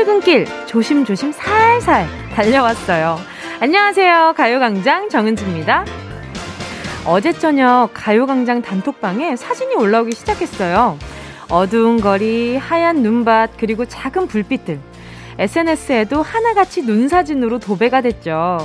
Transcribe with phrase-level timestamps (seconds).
[0.00, 3.18] 출근길 조심조심 살살 달려왔어요.
[3.60, 4.32] 안녕하세요.
[4.34, 5.84] 가요광장 정은지입니다.
[7.04, 10.98] 어제 저녁 가요광장 단톡방에 사진이 올라오기 시작했어요.
[11.50, 14.80] 어두운 거리, 하얀 눈밭, 그리고 작은 불빛들.
[15.38, 18.56] SNS에도 하나같이 눈사진으로 도배가 됐죠.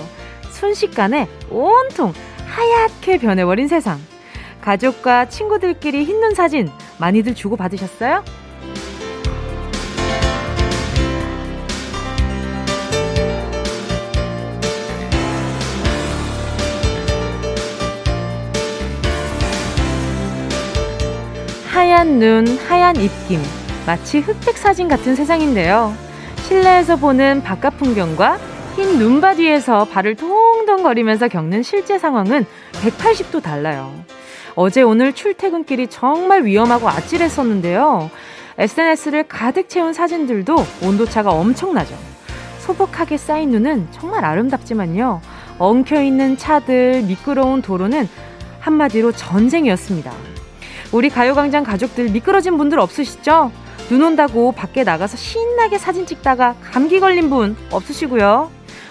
[0.52, 2.14] 순식간에 온통
[2.48, 4.00] 하얗게 변해버린 세상.
[4.62, 8.24] 가족과 친구들끼리 흰 눈 사진 많이들 주고받으셨어요?
[21.96, 23.42] 하얀 눈, 하얀 입김,
[23.88, 25.94] 마치 흑백 사진 같은 세상인데요.
[26.42, 28.38] 실내에서 보는 바깥 풍경과
[28.76, 33.94] 흰 눈밭 위에서 발을 통통거리면서 겪는 실제 상황은 180도 달라요.
[34.56, 38.12] 어제 오늘 출퇴근길이 정말 위험하고 아찔했었는데요.
[38.58, 41.96] SNS를 가득 채운 사진들도 온도차가 엄청나죠.
[42.60, 45.22] 소복하게 쌓인 눈은 정말 아름답지만요.
[45.60, 48.10] 엉켜있는 차들, 미끄러운 도로는
[48.60, 50.35] 한마디로 전쟁이었습니다.
[50.92, 53.52] 우리 가요광장 가족들 미끄러진 분들 없으시죠?
[53.90, 58.50] 눈 온다고 밖에 나가서 신나게 사진 찍다가 감기 걸린 분 없으시고요.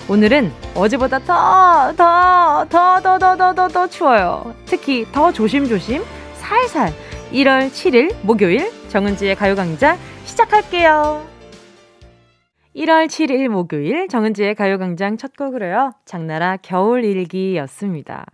[0.09, 4.55] 오늘은 어제보다 더, 더, 더, 더, 더, 더, 더, 더 추워요.
[4.67, 6.03] 특히 더 조심조심,
[6.37, 6.93] 살살.
[7.33, 11.34] 1월 7일 목요일 정은지의 가요광장 시작할게요.
[12.75, 15.93] 1월 7일 목요일 정은지의 가요광장 첫 곡으로요.
[16.05, 18.27] 장나라 겨울일기였습니다.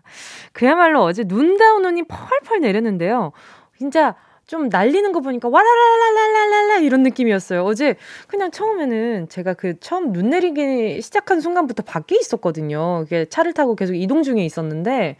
[0.53, 3.33] 그야말로 어제 눈다운 눈이 펄펄 내렸는데요.
[3.79, 4.15] 진짜
[4.47, 7.65] 좀 날리는 거 보니까 와라라라라라라 이런 느낌이었어요.
[7.65, 7.97] 어제
[8.29, 13.05] 그냥 처음에는 제가 그 처음 눈 내리기 시작한 순간부터 밖에 있었거든요.
[13.07, 15.17] 이게 차를 타고 계속 이동 중에 있었는데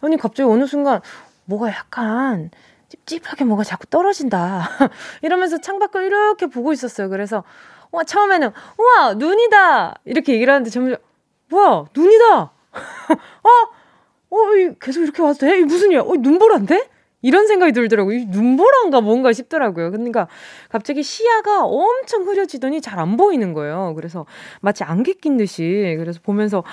[0.00, 1.00] 아니 갑자기 어느 순간
[1.44, 2.50] 뭐가 약간
[2.88, 4.68] 찝찝하게 뭐가 자꾸 떨어진다.
[5.22, 7.08] 이러면서 창밖을 이렇게 보고 있었어요.
[7.10, 7.44] 그래서
[7.96, 10.96] 와 처음에는 우와 눈이다 이렇게 얘기를 하는데 점점
[11.48, 12.52] 뭐야 눈이다.
[13.42, 13.48] 어?
[14.28, 14.36] 어,
[14.80, 15.62] 계속 이렇게 와도 돼?
[15.62, 16.02] 무슨 일이야?
[16.02, 16.90] 어, 눈보라인데?
[17.22, 18.24] 이런 생각이 들더라고요.
[18.28, 19.90] 눈보라인가 뭔가 싶더라고요.
[19.90, 20.28] 그러니까
[20.68, 23.94] 갑자기 시야가 엄청 흐려지더니 잘 안 보이는 거예요.
[23.96, 24.26] 그래서
[24.60, 26.64] 마치 안개 낀 듯이 그래서 보면서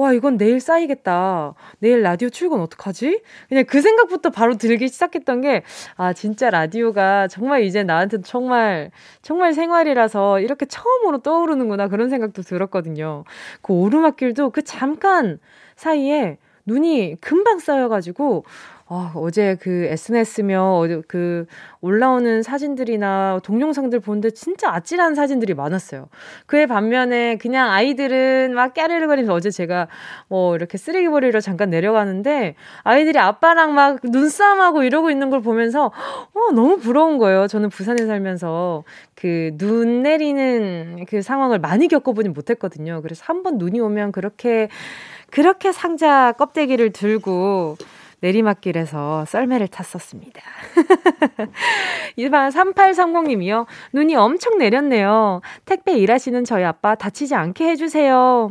[0.00, 1.52] 와, 이건 내일 쌓이겠다.
[1.78, 3.20] 내일 라디오 출근 어떡하지?
[3.50, 5.62] 그냥 그 생각부터 바로 들기 시작했던 게,
[5.96, 11.88] 아, 진짜 라디오가 정말 이제 나한테 정말, 정말 생활이라서 이렇게 처음으로 떠오르는구나.
[11.88, 13.24] 그런 생각도 들었거든요.
[13.60, 15.38] 그 오르막길도 그 잠깐
[15.76, 18.44] 사이에 눈이 금방 쌓여가지고,
[18.92, 21.46] 어, 어제 그 SNS며 그
[21.80, 26.08] 올라오는 사진들이나 동영상들 보는데 진짜 아찔한 사진들이 많았어요.
[26.46, 29.86] 그에 반면에 그냥 아이들은 막 까르르거리면서 어제 제가
[30.26, 35.92] 뭐 이렇게 쓰레기 버리러 잠깐 내려가는데 아이들이 아빠랑 막 눈싸움하고 이러고 있는 걸 보면서
[36.34, 37.46] 어, 너무 부러운 거예요.
[37.46, 38.82] 저는 부산에 살면서
[39.14, 43.02] 그 눈 내리는 그 상황을 많이 겪어보진 못했거든요.
[43.02, 44.68] 그래서 한 번 눈이 오면 그렇게
[45.30, 47.76] 그렇게 상자 껍데기를 들고
[48.20, 50.40] 내리막길에서 썰매를 탔었습니다.
[52.16, 53.66] 이반 3830님이요.
[53.92, 55.40] 눈이 엄청 내렸네요.
[55.64, 58.48] 택배 일하시는 저희 아빠 다치지 않게 해주세요.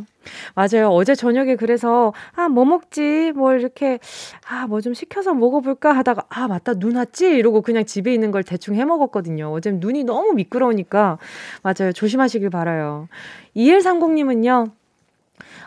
[0.53, 0.89] 맞아요.
[0.89, 3.31] 어제 저녁에 그래서, 아, 뭐 먹지?
[3.35, 3.99] 뭐 이렇게,
[4.47, 7.27] 아, 뭐 좀 시켜서 먹어볼까 하다가, 아, 맞다, 눈 왔지?
[7.29, 9.51] 이러고 그냥 집에 있는 걸 대충 해 먹었거든요.
[9.51, 11.17] 어제 눈이 너무 미끄러우니까.
[11.63, 11.91] 맞아요.
[11.93, 13.07] 조심하시길 바라요.
[13.55, 14.71] 2130님은요,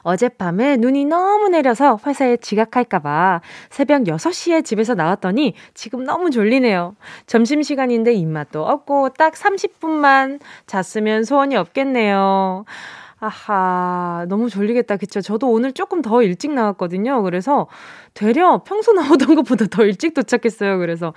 [0.03, 3.41] 어젯밤에 눈이 너무 내려서 회사에 지각할까봐
[3.71, 6.97] 새벽 6시에 집에서 나왔더니 지금 너무 졸리네요.
[7.27, 12.65] 점심시간인데 입맛도 없고 딱 30분만 잤으면 소원이 없겠네요.
[13.25, 14.97] 아하, 너무 졸리겠다.
[14.97, 15.21] 그쵸?
[15.21, 17.23] 저도 오늘 조금 더 일찍 나왔거든요.
[17.23, 17.69] 그래서
[18.15, 20.79] 되려 평소 나오던 것보다 더 일찍 도착했어요.
[20.79, 21.15] 그래서,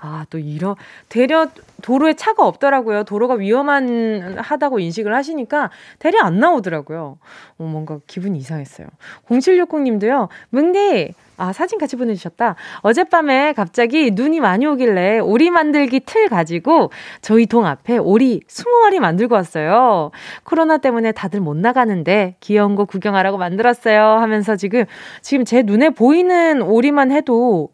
[0.00, 0.74] 아, 또 이런,
[1.08, 1.48] 되려
[1.82, 3.04] 도로에 차가 없더라고요.
[3.04, 7.18] 도로가 위험한, 하다고 인식을 하시니까 되려 안 나오더라고요.
[7.58, 8.88] 어, 뭔가 기분이 이상했어요.
[9.28, 12.56] 0760님도요, 뭉디, 아, 사진 같이 보내주셨다.
[12.80, 16.90] 어젯밤에 갑자기 눈이 많이 오길래 오리 만들기 틀 가지고
[17.22, 20.10] 저희 동 앞에 오리 20마리 만들고 왔어요.
[20.42, 24.02] 코로나 때문에 다들 못 나가는데 귀여운 거 구경하라고 만들었어요.
[24.02, 24.84] 하면서 지금,
[25.22, 27.70] 지금 제 눈에 보이는 오리만 해도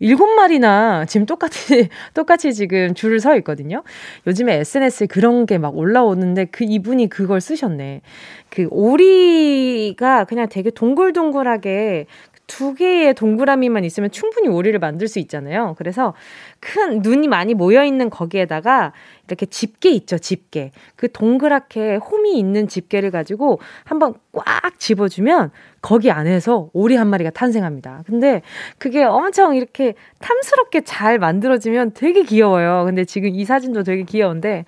[0.00, 3.82] 일곱 마리나 지금 똑같이, 똑같이 지금 줄을 서 있거든요.
[4.26, 8.02] 요즘에 SNS에 그런 게 막 올라오는데 그 이분이 그걸 쓰셨네.
[8.50, 12.06] 그 오리가 그냥 되게 동글동글하게
[12.46, 15.74] 두 개의 동그라미만 있으면 충분히 오리를 만들 수 있잖아요.
[15.78, 16.14] 그래서
[16.60, 18.92] 큰 눈이 많이 모여 있는 거기에다가
[19.26, 20.72] 이렇게 집게 있죠, 집게.
[20.96, 25.50] 그 동그랗게 홈이 있는 집게를 가지고 한번 꽉 집어주면
[25.80, 28.02] 거기 안에서 오리 한 마리가 탄생합니다.
[28.06, 28.42] 근데
[28.78, 32.84] 그게 엄청 이렇게 탐스럽게 잘 만들어지면 되게 귀여워요.
[32.86, 34.64] 근데 지금 이 사진도 되게 귀여운데,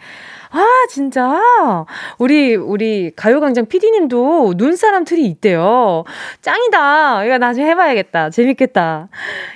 [0.52, 1.40] 아, 진짜.
[2.18, 6.04] 우리, 우리 가요광장 PD님도 눈사람 틀이 있대요.
[6.42, 7.24] 짱이다.
[7.24, 8.30] 이거 나중에 해봐야겠다.
[8.30, 9.08] 재밌겠다.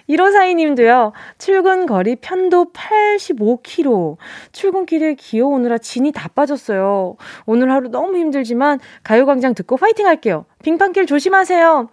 [0.09, 4.17] 1호사이님도요, 출근 거리 편도 85km.
[4.53, 7.17] 출근길에 기어오느라 진이 다 빠졌어요.
[7.47, 10.45] 오늘 하루 너무 힘들지만 가요광장 듣고 화이팅 할게요.
[10.63, 11.89] 빙판길 조심하세요.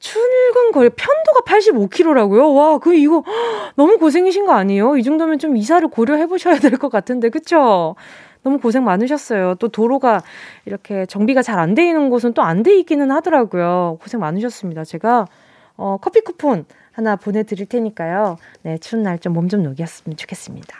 [0.00, 2.56] 출근 거리 편도가 85km라고요?
[2.56, 3.22] 와, 그 이거
[3.76, 4.96] 너무 고생이신 거 아니에요?
[4.96, 7.94] 이 정도면 좀 이사를 고려해 보셔야 될 것 같은데, 그쵸?
[8.42, 9.56] 너무 고생 많으셨어요.
[9.56, 10.22] 또 도로가
[10.64, 13.98] 이렇게 정비가 잘 안 돼 있는 곳은 또 안 돼 있기는 하더라고요.
[14.02, 14.84] 고생 많으셨습니다.
[14.84, 15.26] 제가
[15.76, 18.38] 어, 커피 쿠폰 하나 보내드릴 테니까요.
[18.62, 20.74] 네, 추운 날 좀 몸좀 녹였으면 좋겠습니다.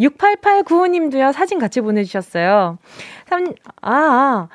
[0.00, 2.78] 6889님도요, 사진 같이 보내주셨어요.
[3.28, 3.52] 3,
[3.82, 4.48] 아,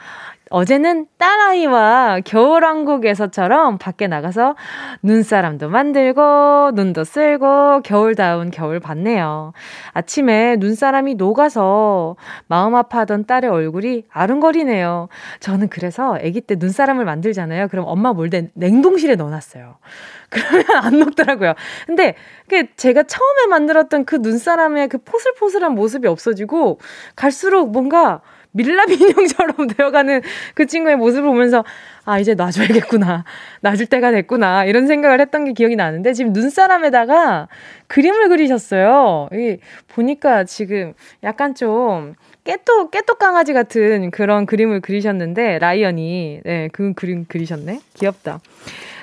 [0.49, 4.55] 어제는 딸아이와 겨울왕국에서처럼 밖에 나가서
[5.03, 9.53] 눈사람도 만들고 눈도 쓸고 겨울다운 겨울 봤네요.
[9.94, 12.15] 아침에 눈사람이 녹아서
[12.47, 15.09] 마음 아파하던 딸의 얼굴이 아른거리네요.
[15.39, 17.67] 저는 그래서 아기 때 눈사람을 만들잖아요.
[17.67, 19.77] 그럼 엄마 몰대 냉동실에 넣어놨어요.
[20.29, 21.53] 그러면 안 녹더라고요.
[21.85, 22.15] 근데
[22.50, 26.79] 그 제가 처음에 만들었던 그 눈사람의 그 포슬포슬한 모습이 없어지고
[27.15, 28.21] 갈수록 뭔가
[28.51, 30.21] 밀랍 인형처럼 되어가는
[30.53, 31.63] 그 친구의 모습을 보면서
[32.05, 33.25] 아 이제 놔줘야겠구나
[33.61, 37.47] 놔줄 때가 됐구나 이런 생각을 했던 게 기억이 나는데 지금 눈사람에다가
[37.88, 39.29] 그림을 그리셨어요.
[39.33, 39.57] 이
[39.88, 47.81] 보니까 지금 약간 좀 깨똑 깨똑 강아지 같은 그런 그림을 그리셨는데 라이언이 네그 그림 그리셨네
[47.95, 48.39] 귀엽다.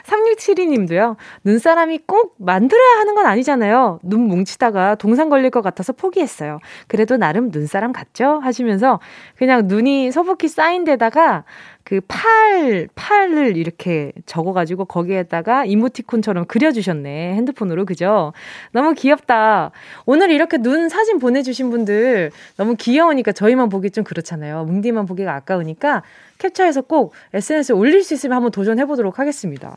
[0.05, 4.01] 3672님도요, 눈사람이 꼭 만들어야 하는 건 아니잖아요.
[4.03, 6.59] 눈 뭉치다가 동상 걸릴 것 같아서 포기했어요.
[6.89, 8.41] 그래도 나름 눈사람 같죠?
[8.43, 9.01] 하시면서
[9.37, 11.45] 그냥 눈이 소복히 쌓인 데다가
[11.85, 17.35] 그 팔, 팔을 이렇게 적어가지고 거기에다가 이모티콘처럼 그려주셨네.
[17.35, 17.85] 핸드폰으로.
[17.85, 18.33] 그죠?
[18.73, 19.71] 너무 귀엽다.
[20.07, 24.65] 오늘 이렇게 눈 사진 보내주신 분들 너무 귀여우니까 저희만 보기 좀 그렇잖아요.
[24.65, 26.03] 뭉디만 보기가 아까우니까
[26.49, 29.77] 캡처해서 꼭 SNS에 올릴 수 있으면 한번 도전해 보도록 하겠습니다.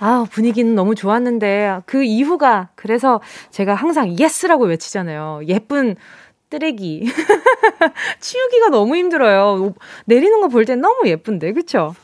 [0.00, 3.20] 아, 분위기는 너무 좋았는데, 그 이후가, 그래서
[3.50, 5.42] 제가 항상 예쓰라고 외치잖아요.
[5.46, 5.94] 예쁜
[6.50, 7.04] 쓰레기.
[8.20, 9.74] 치우기가 너무 힘들어요.
[10.06, 11.94] 내리는 거 볼 땐 너무 예쁜데, 그쵸?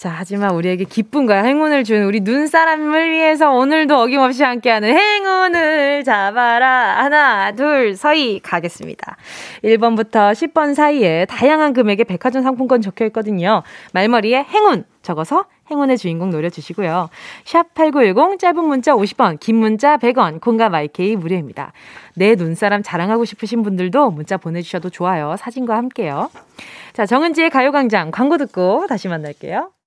[0.00, 7.04] 자, 하지만 우리에게 기쁨과 행운을 준 우리 눈사람을 위해서 오늘도 어김없이 함께하는 행운을 잡아라.
[7.04, 9.18] 하나, 둘, 서희 가겠습니다.
[9.62, 13.62] 1번부터 10번 사이에 다양한 금액의 백화점 상품권 적혀 있거든요.
[13.92, 17.10] 말머리에 행운 적어서 행운의 주인공 노려주시고요.
[17.44, 21.74] 샵 8910 짧은 문자 50원, 긴 문자 100원, 콩과 마이케이 무료입니다.
[22.16, 25.36] 내 눈사람 자랑하고 싶으신 분들도 문자 보내주셔도 좋아요.
[25.36, 26.30] 사진과 함께요.
[26.94, 29.72] 자, 정은지의 가요광장 광고 듣고 다시 만날게요.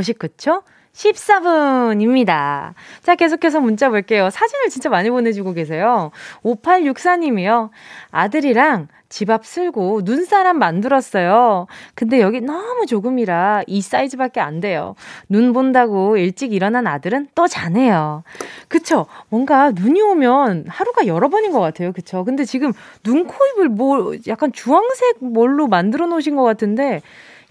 [0.00, 2.74] 59초 14분입니다.
[3.02, 4.28] 자, 계속해서 문자 볼게요.
[4.30, 6.10] 사진을 진짜 많이 보내주고 계세요.
[6.42, 7.70] 5864님이요.
[8.10, 11.66] 아들이랑 집 앞 쓸고 눈사람 만들었어요.
[11.94, 14.94] 근데 여기 너무 조금이라 이 사이즈밖에 안 돼요.
[15.28, 18.22] 눈 본다고 일찍 일어난 아들은 또 자네요.
[18.68, 19.06] 그쵸?
[19.28, 21.92] 뭔가 눈이 오면 하루가 여러 번인 것 같아요.
[21.92, 22.24] 그쵸?
[22.24, 27.02] 근데 지금 눈, 코, 입을 뭐 약간 주황색 뭘로 만들어 놓으신 것 같은데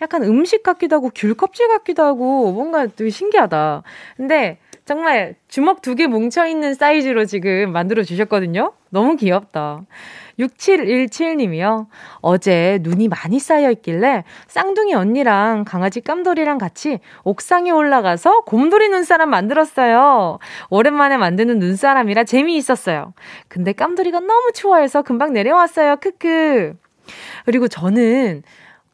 [0.01, 3.84] 약간 음식 같기도 하고 귤 껍질 같기도 하고 뭔가 되게 신기하다.
[4.18, 8.74] 근데 정말 주먹 두 개 뭉쳐있는 사이즈로 지금 만들어 주셨거든요?
[8.89, 9.82] 너무 귀엽다.
[10.39, 11.88] 6717님이요.
[12.22, 20.39] 어제 눈이 많이 쌓여 있길래 쌍둥이 언니랑 강아지 깜돌이랑 같이 옥상에 올라가서 곰돌이 눈사람 만들었어요.
[20.70, 23.13] 오랜만에 만드는 눈사람이라 재미있었어요.
[23.48, 25.98] 근데 깜돌이가 너무 추워해서 금방 내려왔어요.
[25.98, 26.74] 크크.
[27.46, 28.44] 그리고 저는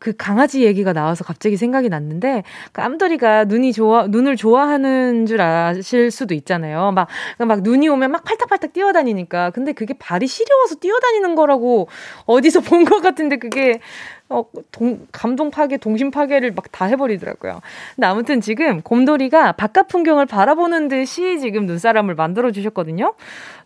[0.05, 2.43] 그 강아지 얘기가 나와서 갑자기 생각이 났는데
[2.73, 6.93] 깜돌이가 눈이 좋아 눈을 좋아하는 줄 아실 수도 있잖아요.
[7.39, 11.87] 막막 눈이 오면 막 팔딱팔딱 뛰어다니니까 근데 그게 발이 시려워서 뛰어다니는 거라고
[12.27, 13.79] 어디서 본 것 같은데 그게
[14.27, 17.61] 어, 동, 감동 파괴, 동심 파괴를 막 다 해버리더라고요.
[17.95, 23.13] 근데 아무튼 지금 곰돌이가 바깥 풍경을 바라보는 듯이 지금 눈사람을 만들어 주셨거든요.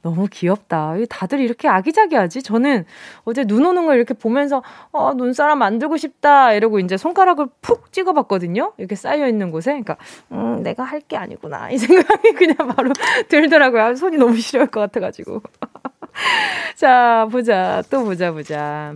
[0.02, 0.96] 너무 귀엽다.
[1.10, 2.44] 다들 이렇게 아기자기하지?
[2.44, 2.86] 저는
[3.24, 4.62] 어제 눈 오는 걸 이렇게 보면서,
[4.92, 6.54] 어, 눈사람 만들고 싶다.
[6.54, 8.74] 이러고 이제 손가락을 푹 찍어봤거든요.
[8.78, 9.72] 이렇게 쌓여 있는 곳에.
[9.72, 9.98] 그러니까,
[10.32, 11.72] 음, 내가 할 게 아니구나.
[11.72, 12.92] 이 생각이 그냥 바로
[13.30, 13.82] 들더라고요.
[13.82, 15.42] 아, 손이 너무 시려울 것 같아가지고.
[16.76, 17.82] 자, 보자.
[17.90, 18.94] 또 보자, 보자.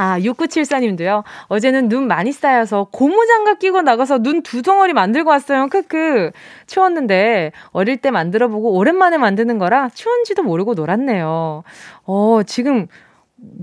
[0.00, 1.24] 아, 6974님도요.
[1.48, 5.68] 어제는 눈 많이 쌓여서 고무장갑 끼고 나가서 눈 두 덩어리 만들고 왔어요.
[5.68, 6.30] 크크.
[6.66, 11.62] 추웠는데 어릴 때 만들어 보고 오랜만에 만드는 거라 추운지도 모르고 놀았네요.
[12.04, 12.86] 어, 지금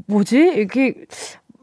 [0.08, 0.38] 뭐지?
[0.38, 0.94] 이렇게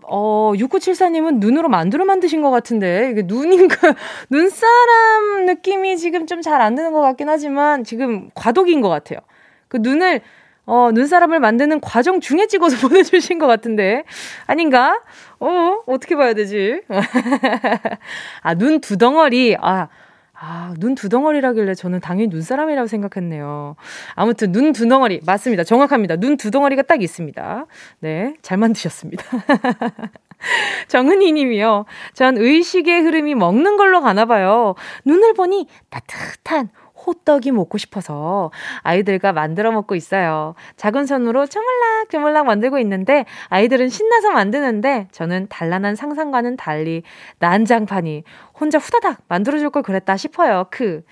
[0.07, 3.77] 어, 6974님은 눈으로 만들어 만드신 것 같은데, 이게 눈인가,
[4.31, 9.21] 눈사람 느낌이 지금 좀 잘 안 드는 것 같긴 하지만, 지금 과도기인 것 같아요.
[9.69, 10.21] 그 눈을
[10.67, 14.05] 어, 눈사람을 만드는 과정 중에 찍어서 보내주신 것 같은데.
[14.47, 15.01] 아닌가?
[15.41, 16.81] 어, 어떻게 봐야 되지?
[18.43, 19.57] 아, 눈 두 덩어리.
[19.61, 19.89] 아,
[20.33, 23.77] 아, 눈 두 덩어리라길래 저는 당연히 눈사람이라고 생각했네요.
[24.15, 25.21] 아무튼 눈 두 덩어리.
[25.25, 25.65] 맞습니다.
[25.65, 26.17] 정확합니다.
[26.17, 27.67] 눈 두 덩어리가 딱 있습니다.
[28.01, 29.25] 네, 잘 만드셨습니다.
[30.89, 31.85] 정은희 님이요.
[32.13, 34.75] 전 의식의 흐름이 먹는 걸로 가나 봐요.
[35.05, 36.69] 눈을 보니 따뜻한
[37.07, 38.51] 호떡이 먹고 싶어서
[38.83, 40.55] 아이들과 만들어 먹고 있어요.
[40.77, 47.03] 작은 손으로 쪼물락쪼물락 만들고 있는데 아이들은 신나서 만드는데 저는 단란한 상상과는 달리
[47.39, 48.25] 난장판이
[48.59, 50.67] 혼자 후다닥 만들어줄 걸 그랬다 싶어요.
[50.71, 51.03] 크.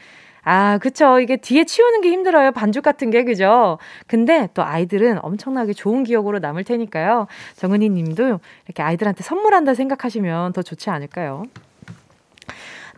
[0.45, 1.21] 아, 그쵸.
[1.21, 2.51] 이게 뒤에 치우는 게 힘들어요.
[2.51, 3.79] 반죽 같은 게, 그죠?
[4.09, 7.29] 근데 또 아이들은 엄청나게 좋은 기억으로 남을 테니까요.
[7.57, 11.45] 정은희 님도 이렇게 아이들한테 선물한다 생각하시면 더 좋지 않을까요?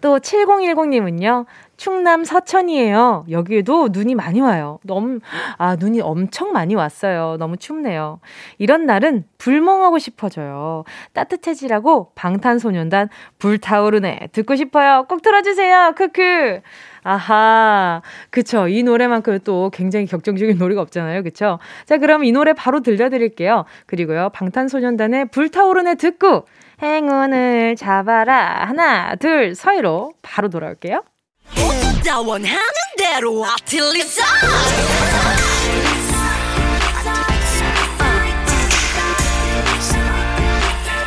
[0.01, 3.27] 또 7010님은요, 충남 서천이에요.
[3.31, 4.79] 여기에도 눈이 많이 와요.
[4.83, 5.21] 너무,
[5.59, 7.37] 아, 눈이 엄청 많이 왔어요.
[7.39, 8.21] 너무 춥네요.
[8.59, 10.85] 이런 날은 불멍하고 싶어져요.
[11.13, 14.29] 따뜻해지라고 방탄소년단 불타오르네.
[14.33, 15.07] 듣고 싶어요.
[15.09, 15.95] 꼭 들어주세요.
[15.97, 16.61] 크크.
[17.03, 18.03] 아하.
[18.31, 18.67] 그쵸.
[18.69, 21.23] 이 노래만큼 또 굉장히 격정적인 노래가 없잖아요.
[21.23, 21.59] 그쵸?
[21.85, 23.65] 자, 그럼 이 노래 바로 들려드릴게요.
[23.87, 24.31] 그리고요.
[24.31, 26.47] 방탄소년단의 불타오르네 듣고
[26.83, 28.65] 행운을 잡아라.
[28.67, 31.03] 하나, 둘, 서희로 바로 돌아올게요.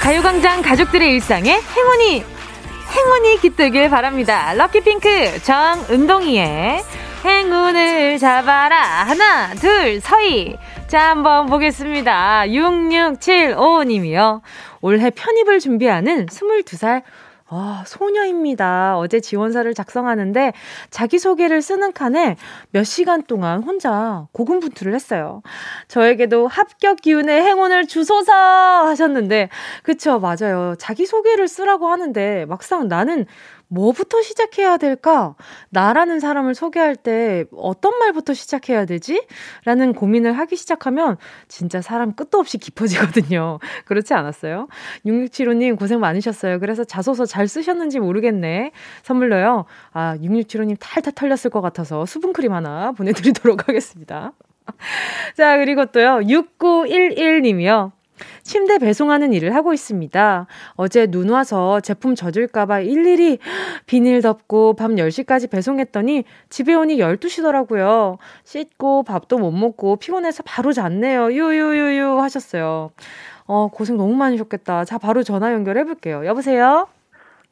[0.01, 2.24] 가요광장 가족들의 일상에 행운이
[2.96, 4.53] 행운이 깃들길 바랍니다.
[4.53, 6.82] 럭키핑크 정은동이의
[7.25, 10.56] 행운을 잡아라 하나 둘 서희
[10.88, 12.44] 자 한번 보겠습니다.
[12.48, 14.41] 6675님이요.
[14.82, 17.03] 올해 편입을 준비하는 22살
[17.49, 18.97] 아, 소녀입니다.
[18.97, 20.51] 어제 지원서를 작성하는데
[20.89, 22.35] 자기소개를 쓰는 칸에
[22.71, 25.41] 몇 시간 동안 혼자 고군분투를 했어요.
[25.87, 29.47] 저에게도 합격 기운의 행운을 주소서 하셨는데,
[29.83, 30.75] 그쵸, 맞아요.
[30.77, 33.25] 자기소개를 쓰라고 하는데 막상 나는
[33.67, 35.36] 뭐부터 시작해야 될까?
[35.69, 39.25] 나라는 사람을 소개할 때 어떤 말부터 시작해야 되지?
[39.65, 43.59] 라는 고민을 하기 시작하면 진짜 사람 끝도 없이 깊어지거든요.
[43.86, 44.67] 그렇지 않았어요?
[45.05, 46.59] 6675님 고생 많으셨어요.
[46.59, 48.71] 그래서 자소서 잘 쓰셨는지 모르겠네.
[49.03, 49.65] 선물로요.
[49.91, 54.33] 아, 6675님 탈탈 털렸을 것 같아서 수분크림 하나 보내드리도록 하겠습니다.
[55.36, 56.19] 자, 그리고 또요.
[56.21, 57.96] 6911님이요.
[58.43, 60.47] 침대 배송하는 일을 하고 있습니다.
[60.75, 63.39] 어제 눈 와서 제품 젖을까봐 일일이
[63.86, 68.17] 비닐 덮고 밤 10시까지 배송했더니 집에 오니 12시더라고요.
[68.43, 71.31] 씻고 밥도 못 먹고 피곤해서 바로 잤네요.
[71.31, 72.91] 유유유유 하셨어요.
[73.45, 74.86] 어, 고생 너무 많으셨겠다.
[74.86, 76.25] 자, 바로 전화 연결해볼게요.
[76.25, 76.88] 여보세요?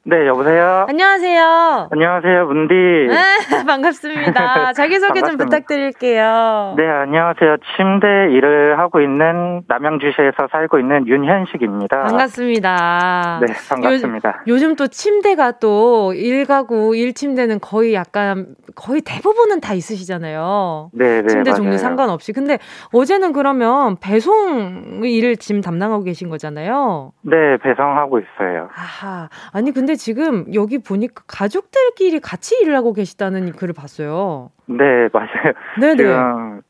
[0.07, 0.85] 네, 여보세요?
[0.87, 1.89] 안녕하세요.
[1.91, 2.73] 안녕하세요, 문디.
[2.75, 3.15] 네,
[3.65, 4.73] 반갑습니다.
[4.73, 6.75] 자기소개 좀 부탁드릴게요.
[6.77, 7.57] 네, 안녕하세요.
[7.75, 8.07] 침대
[8.37, 12.03] 일을 하고 있는 남양주시에서 살고 있는 윤현식입니다.
[12.03, 13.39] 반갑습니다.
[13.47, 14.29] 네, 반갑습니다.
[14.29, 20.91] 요, 요즘 또 침대가 또 일가구, 일침대는 거의 약간, 거의 대부분은 다 있으시잖아요.
[20.93, 21.27] 네, 네.
[21.29, 21.63] 침대 맞아요.
[21.63, 22.31] 종류 상관없이.
[22.31, 22.59] 근데
[22.93, 27.11] 어제는 그러면 배송 일을 지금 담당하고 계신 거잖아요.
[27.23, 28.69] 네, 배송하고 있어요.
[28.75, 29.29] 아하.
[29.51, 34.49] 아니, 근데 지금 여기 보니까 가족들끼리 같이 일을 하고 계시다는 글을 봤어요.
[34.65, 35.53] 네, 맞아요.
[35.79, 35.95] 네네.
[35.97, 36.61] 지금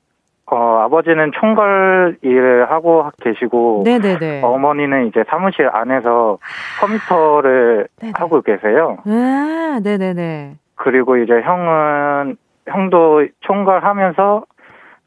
[0.47, 4.41] 어, 아버지는 총괄 일을 하고 계시고 네네네.
[4.43, 6.37] 어머니는 이제 사무실 안에서
[6.79, 8.13] 컴퓨터를 네네.
[8.15, 8.97] 하고 계세요.
[9.05, 10.57] 아, 네네네.
[10.75, 14.43] 그리고 이제 형은 형도 총괄하면서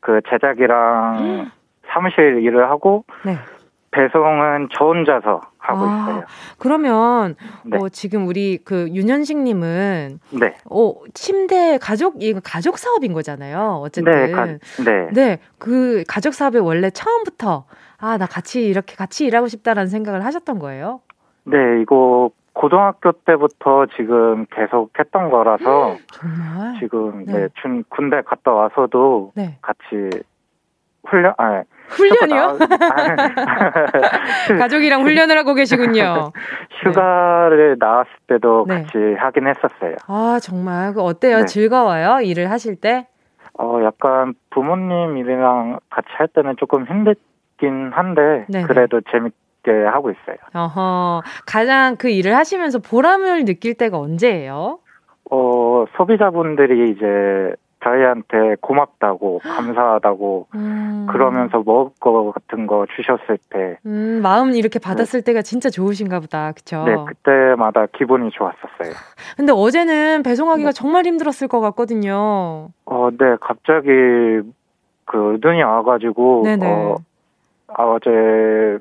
[0.01, 1.51] 그 제작이랑
[1.89, 3.37] 사무실 일을 하고 네.
[3.91, 6.25] 배송은 저 혼자서 하고 아, 있어요.
[6.59, 7.79] 그러면 네.
[7.79, 10.55] 어, 지금 우리 그 윤현식님은 네.
[10.71, 13.81] 어, 침대 가족 가족 사업인 거잖아요.
[13.83, 15.09] 어쨌든 네, 가, 네.
[15.13, 17.65] 네, 그 가족 사업에 원래 처음부터
[17.99, 21.01] 아, 나 같이 이렇게 같이 일하고 싶다라는 생각을 하셨던 거예요?
[21.45, 26.79] 네, 이거 고등학교 때부터 지금 계속 했던 거라서 정말?
[26.81, 29.59] 지금 네, 네 준, 군대 갔다 와서도 네.
[29.63, 30.23] 같이
[31.11, 32.59] 훈련 아 훈련이요?
[34.59, 36.33] 가족이랑 훈련을 하고 계시군요.
[36.85, 37.87] 휴가를 네.
[37.87, 38.83] 나왔을 때도 네.
[38.83, 39.97] 같이 하긴 했었어요.
[40.07, 41.39] 아 정말 그 어때요?
[41.41, 41.45] 네.
[41.47, 42.21] 즐거워요?
[42.21, 43.07] 일을 하실 때?
[43.59, 48.67] 어 약간 부모님 일이랑 같이 할 때는 조금 힘들긴 한데 네네.
[48.67, 50.37] 그래도 재밌게 하고 있어요.
[50.55, 54.79] 어허 가장 그 일을 하시면서 보람을 느낄 때가 언제예요?
[55.31, 61.07] 어 소비자분들이 이제 저희한테 고맙다고 감사하다고 음.
[61.11, 65.25] 그러면서 먹을 거 같은 거 주셨을 때 음, 마음 이렇게 받았을 네.
[65.27, 66.85] 때가 진짜 좋으신가 보다 그쵸?
[66.85, 68.93] 네 그때마다 기분이 좋았었어요
[69.37, 70.73] 근데 어제는 배송하기가 네.
[70.73, 73.89] 정말 힘들었을 것 같거든요 어네 갑자기
[75.05, 76.67] 그 눈이 와가지고 네네.
[76.67, 76.97] 어,
[77.69, 78.79] 아, 어제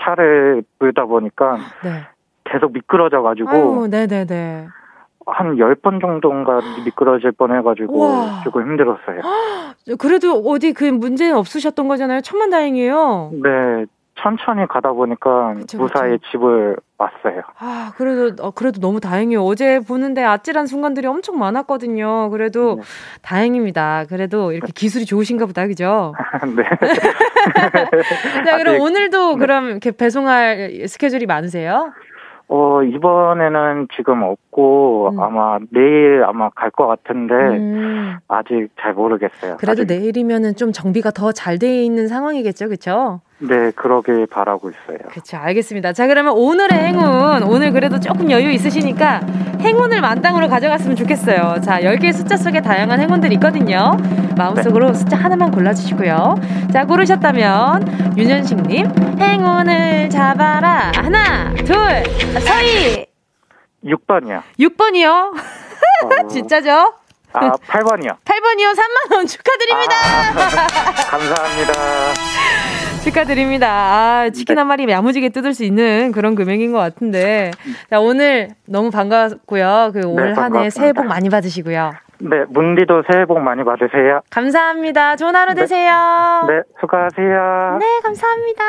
[0.00, 2.06] 차를 불다 보니까 네.
[2.44, 4.68] 계속 미끄러져가지고 네네네
[5.30, 8.40] 한 10번 정도인가 미끄러질 뻔해가지고 우와.
[8.44, 9.20] 조금 힘들었어요.
[9.98, 12.20] 그래도 어디 그 문제는 없으셨던 거잖아요.
[12.22, 13.30] 천만 다행이에요.
[13.42, 13.86] 네.
[14.20, 16.24] 천천히 가다 보니까 그쵸, 무사히 그쵸.
[16.32, 17.42] 집을 왔어요.
[17.60, 19.44] 아, 그래도, 어, 그래도 너무 다행이에요.
[19.44, 22.28] 어제 보는데 아찔한 순간들이 엄청 많았거든요.
[22.30, 22.82] 그래도 네.
[23.22, 24.06] 다행입니다.
[24.08, 26.14] 그래도 이렇게 기술이 좋으신가 보다, 그죠?
[26.56, 26.64] 네.
[28.44, 29.38] 자, 그럼 아직, 오늘도 네.
[29.38, 31.92] 그럼 이렇게 배송할 스케줄이 많으세요?
[32.48, 35.20] 어, 이번에는 지금 없고, 음.
[35.20, 38.16] 아마 내일 아마 갈 것 같은데, 음.
[38.28, 39.56] 아직 잘 모르겠어요.
[39.58, 39.86] 그래도 아직.
[39.92, 43.20] 내일이면은 좀 정비가 더 잘 돼 있는 상황이겠죠, 그쵸?
[43.40, 44.98] 네, 그러길 바라고 있어요.
[45.10, 45.36] 그렇죠.
[45.36, 45.92] 알겠습니다.
[45.92, 47.42] 자, 그러면 오늘의 행운.
[47.44, 49.20] 오늘 그래도 조금 여유 있으시니까
[49.60, 51.60] 행운을 만땅으로 가져갔으면 좋겠어요.
[51.62, 53.96] 자, 10개의 숫자 속에 다양한 행운들이 있거든요.
[54.36, 54.94] 마음속으로 네.
[54.94, 56.34] 숫자 하나만 골라주시고요.
[56.72, 58.86] 자, 고르셨다면 윤현식 님,
[59.20, 60.90] 행운을 잡아라.
[60.96, 62.02] 하나, 둘,
[62.40, 63.06] 서희.
[63.84, 64.42] 6번이요.
[64.58, 65.06] 6번이요?
[65.06, 66.26] 어...
[66.28, 66.94] 진짜죠?
[67.32, 68.16] 아, 8번이요.
[68.24, 68.74] 8번이요.
[68.74, 69.94] 3만원 축하드립니다.
[69.94, 70.32] 아,
[71.10, 72.47] 감사합니다.
[73.08, 73.68] 축하드립니다.
[73.68, 74.60] 아, 치킨 네.
[74.60, 77.50] 한 마리 야무지게 뜯을 수 있는 그런 금액인 것 같은데.
[77.90, 79.90] 자, 오늘 너무 반갑고요.
[79.94, 81.90] 그 올 한해 네, 새해 복 많이 받으시고요.
[82.20, 84.20] 네, 문디도 새해 복 많이 받으세요.
[84.30, 85.16] 감사합니다.
[85.16, 85.62] 좋은 하루 네.
[85.62, 86.46] 되세요.
[86.48, 87.78] 네, 수고하세요.
[87.80, 88.64] 네, 감사합니다.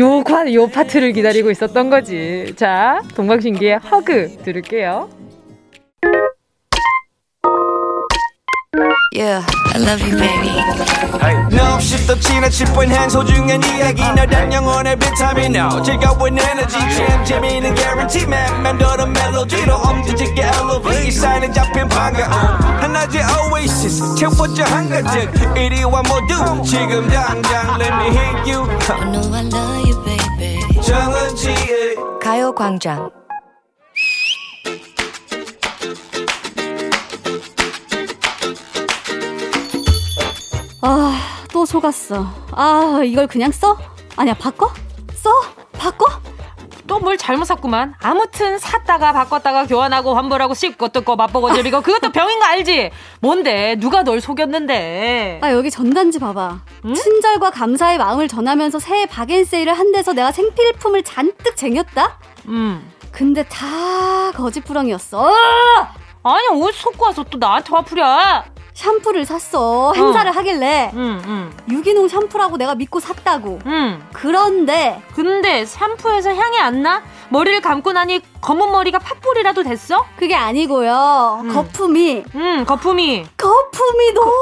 [0.00, 0.22] 요,
[0.54, 2.54] 요 파트를 기다리고 있었던 거지.
[2.56, 5.08] 자, 동방신기의 허그 들을게요.
[9.18, 9.42] Yeah,
[9.74, 10.54] I love you, baby.
[11.50, 14.00] No, 없이 또 지나칠 뻔한 소중한 이야기.
[14.14, 15.56] 너란 영혼의 비타민.
[15.56, 16.78] No 즐거운 에너지.
[16.78, 18.62] 참 재미있는 guarantee man.
[18.62, 22.30] 맘대로 멜로디로 엄지짓게 elevate 이 사인에 잡힌 반가움
[22.80, 24.14] 하나의 oasis.
[24.14, 25.34] 채워져 한가득.
[25.56, 28.70] 이리와 모두 지금 당장 let me hit you.
[28.88, 30.80] I know I love you, baby.
[30.80, 33.10] 정은지의 가요광장
[40.82, 41.18] 아,
[41.52, 42.26] 또 속았어.
[42.52, 43.76] 아, 이걸 그냥 써?
[44.16, 44.70] 아니야, 바꿔?
[45.14, 45.30] 써?
[45.72, 46.06] 바꿔?
[46.86, 47.94] 또 뭘 잘못 샀구만.
[48.02, 52.90] 아무튼 샀다가 바꿨다가 교환하고 환불하고 씹고 뜯고 맛보고 즐기고 그것도 병인 거 알지?
[53.20, 53.76] 뭔데?
[53.78, 55.40] 누가 널 속였는데?
[55.42, 56.60] 아, 여기 전단지 봐봐.
[56.86, 56.94] 응?
[56.94, 62.18] 친절과 감사의 마음을 전하면서 새해 박앤 세일을 한 데서 내가 생필품을 잔뜩 쟁였다?
[62.46, 62.90] 음.
[63.12, 65.30] 근데 다 거짓부렁이었어.
[66.22, 68.44] 아니, 옷 속고 와서 또 나한테 화풀이야.
[68.82, 69.92] 샴푸를 샀어.
[69.96, 70.32] 행사를 어.
[70.32, 70.92] 하길래.
[70.94, 71.52] 응, 응.
[71.68, 73.58] 유기농 샴푸라고 내가 믿고 샀다고.
[73.66, 74.00] 응.
[74.12, 75.02] 그런데.
[75.16, 77.02] 근데 샴푸에서 향이 안 나?
[77.30, 80.04] 머리를 감고 나니 검은 머리가 팥불이라도 됐어?
[80.16, 81.40] 그게 아니고요.
[81.42, 81.48] 응.
[81.52, 82.24] 거품이.
[82.36, 83.26] 응, 거품이.
[83.36, 84.32] 거품이 너무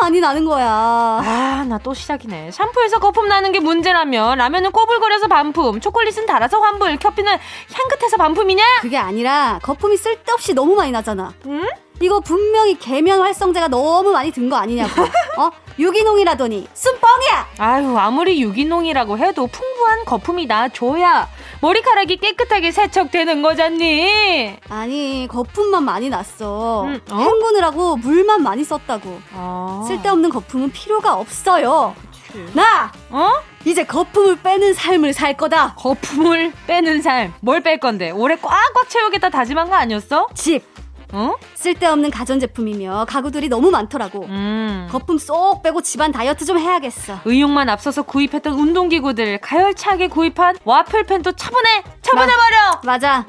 [0.00, 0.66] 많이 나는 거야.
[0.70, 2.50] 아, 나 또 시작이네.
[2.52, 7.36] 샴푸에서 거품 나는 게 문제라면 라면은 꼬불거려서 반품, 초콜릿은 달아서 환불, 커피는
[7.74, 8.62] 향긋해서 반품이냐?
[8.80, 11.32] 그게 아니라 거품이 쓸데없이 너무 많이 나잖아.
[11.46, 11.66] 응?
[12.02, 15.02] 이거 분명히 계면 활성제가 너무 많이 든 거 아니냐고.
[15.38, 15.50] 어?
[15.78, 17.46] 유기농이라더니 순뻥이야.
[17.58, 21.28] 아유 아무리 유기농이라고 해도 풍부한 거품이 나줘야
[21.62, 24.56] 머리카락이 깨끗하게 세척되는 거잖니.
[24.68, 26.84] 아니 거품만 많이 났어.
[26.84, 27.16] 음, 어?
[27.16, 29.20] 헹구느라 물만 많이 썼다고.
[29.34, 29.84] 아.
[29.88, 31.94] 쓸데없는 거품은 필요가 없어요.
[32.26, 32.44] 그치.
[32.54, 33.30] 나 어?
[33.64, 35.74] 이제 거품을 빼는 삶을 살 거다.
[35.78, 37.32] 거품을 빼는 삶.
[37.40, 38.10] 뭘 뺄 건데?
[38.10, 40.28] 올해 꽉꽉 채우겠다 다짐한 거 아니었어?
[40.34, 40.64] 집.
[41.12, 41.34] 어?
[41.54, 44.24] 쓸데없는 가전제품이며 가구들이 너무 많더라고.
[44.24, 44.88] 음.
[44.90, 47.20] 거품 쏙 빼고 집안 다이어트 좀 해야겠어.
[47.24, 51.84] 의욕만 앞서서 구입했던 운동기구들 가열차게 구입한 와플팬도 처분해!
[52.02, 52.80] 처분해 버려!
[52.84, 53.26] 맞아.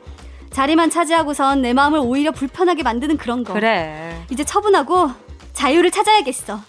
[0.51, 3.53] 자리만 차지하고선 내 마음을 오히려 불편하게 만드는 그런 거.
[3.53, 4.23] 그래.
[4.29, 5.11] 이제 처분하고
[5.53, 6.59] 자유를 찾아야겠어.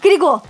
[0.00, 0.40] 그리고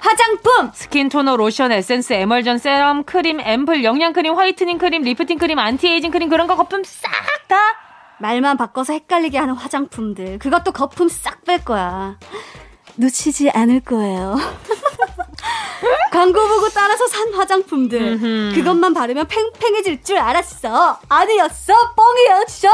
[0.00, 5.58] 화장품 스킨 토너 로션 에센스 에멀전 세럼 크림 앰플 영양 크림 whitening 크림 리프팅 크림
[5.58, 7.10] 안티에이징 크림 그런 거 거품 싹
[7.48, 7.56] 다
[8.18, 10.38] 말만 바꿔서 헷갈리게 하는 화장품들.
[10.38, 12.18] 그것도 거품 싹 뺄 거야.
[12.96, 14.36] 놓치지 않을 거예요.
[16.12, 18.52] 광고 보고 따라서 산 화장품들.
[18.54, 21.00] 그것만 바르면 팽팽해질 줄 알았어.
[21.08, 21.74] 아니었어.
[21.96, 22.68] 뻥이었어.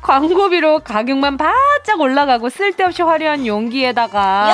[0.00, 4.48] 광고비로 가격만 바짝 올라가고 쓸데없이 화려한 용기에다가.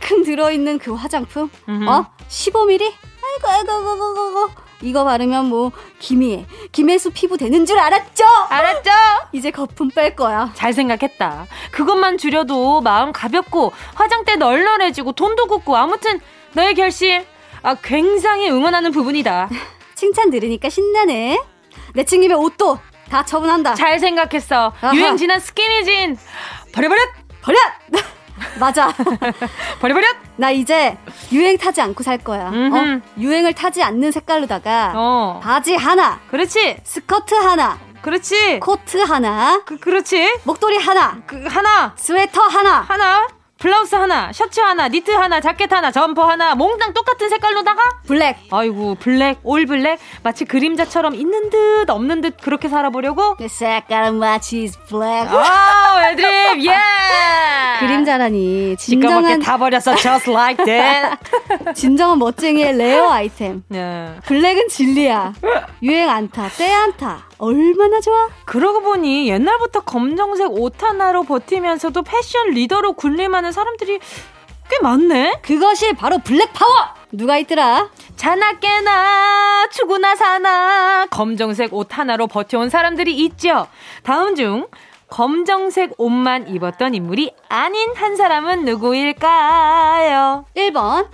[0.00, 1.50] 큼 들어있는 그 화장품.
[1.88, 2.06] 어?
[2.28, 8.24] 15mm 아이고 아이고 아이고 아이고 아이고 이거 바르면 뭐 김희애 김혜수 피부 되는 줄 알았죠
[8.48, 8.90] 알았죠?
[9.32, 11.46] 이제 거품 뺄 거야 잘 생각했다.
[11.70, 16.20] 그것만 줄여도 마음 가볍고 화장대 널널해지고 돈도 굳고 아무튼
[16.52, 17.24] 너의 결심
[17.62, 19.48] 아 굉장히 응원하는 부분이다.
[19.94, 21.40] 칭찬 들으니까 신나네
[21.94, 22.78] 내친님의 옷도
[23.10, 24.72] 다 처분한다 잘 생각했어.
[24.80, 24.94] 아하.
[24.94, 26.18] 유행 지난 스키니진
[26.72, 27.00] 버려버려
[27.40, 27.56] 버려
[28.60, 28.92] 맞아
[29.80, 30.06] 버려버려.
[30.36, 30.96] 나 이제
[31.32, 32.48] 유행 타지 않고 살 거야.
[32.48, 33.00] 어?
[33.18, 40.38] 유행을 타지 않는 색깔로다가 어 바지 하나, 그렇지 스커트 하나, 그렇지 코트 하나, 그 그렇지
[40.44, 42.80] 목도리 하나, 그 하나 스웨터 하나.
[42.82, 43.26] 하나
[43.58, 48.36] 블라우스 하나 셔츠 하나 니트 하나 자켓 하나 점퍼 하나 몽땅 똑같은 색깔로다가 블랙.
[48.50, 54.70] 아이고 블랙 all black 마치 그림자처럼 있는 듯 없는 듯 그렇게 살아보려고 내 색깔은 마치
[54.88, 55.26] 블랙.
[55.32, 56.76] 아 애드립 예
[57.80, 61.16] 그림자라니 진정한 다 버렸어 just like that
[61.74, 63.62] 진정한 멋쟁이의 rare item.
[63.72, 64.14] 예.
[64.26, 65.32] 블랙은 진리야.
[65.82, 67.25] 유행 안 타, 때 안 타.
[67.38, 68.28] 얼마나 좋아?
[68.44, 73.98] 그러고 보니 옛날부터 검정색 옷 하나로 버티면서도 패션 리더로 군림하는 사람들이
[74.68, 76.72] 꽤 많네 그것이 바로 블랙 파워.
[77.12, 77.90] 누가 있더라?
[78.16, 83.66] 자나 깨나 죽으나 사나 검정색 옷 하나로 버텨온 사람들이 있죠.
[84.02, 84.66] 다음 중
[85.08, 90.46] 검정색 옷만 입었던 인물이 아닌 한 사람은 누구일까요?
[90.56, 91.08] 1번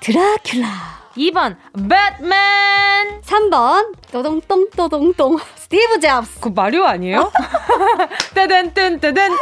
[0.00, 0.94] 드라큘라.
[1.16, 1.56] 2번
[1.88, 5.38] 배트맨 3번 또동똥 또동똥
[5.74, 6.38] 스티브 잡스.
[6.40, 7.32] 그 마리오 아니에요?
[8.34, 9.32] 뜨든 뜨든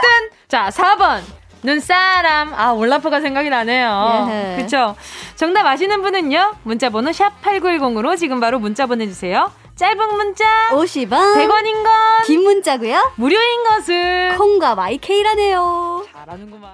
[0.48, 1.20] 자 4번
[1.62, 4.56] 눈사람 아 올라프가 생각이 나네요 예.
[4.58, 4.96] 그쵸
[5.36, 11.10] 정답 아시는 분은요 문자번호 샵8910으로 지금 바로 문자 보내주세요 짧은 문자 50원.
[11.10, 11.92] 100원인 건
[12.26, 13.12] 긴 문자고요.
[13.16, 16.06] 무료인 것은 콩과 마이케이라네요.
[16.12, 16.70] 잘하는구만.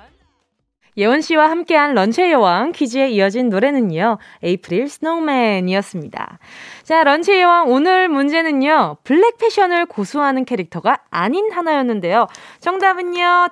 [0.98, 4.18] 예원 씨와 함께한 런치의 여왕 퀴즈에 이어진 노래는요.
[4.42, 6.38] 에이프릴 Snowman이었습니다.
[6.88, 8.96] 자, 런치의 여왕 오늘 문제는요.
[9.04, 12.28] 블랙 패션을 고수하는 캐릭터가 아닌 하나였는데요.
[12.60, 13.48] 정답은요.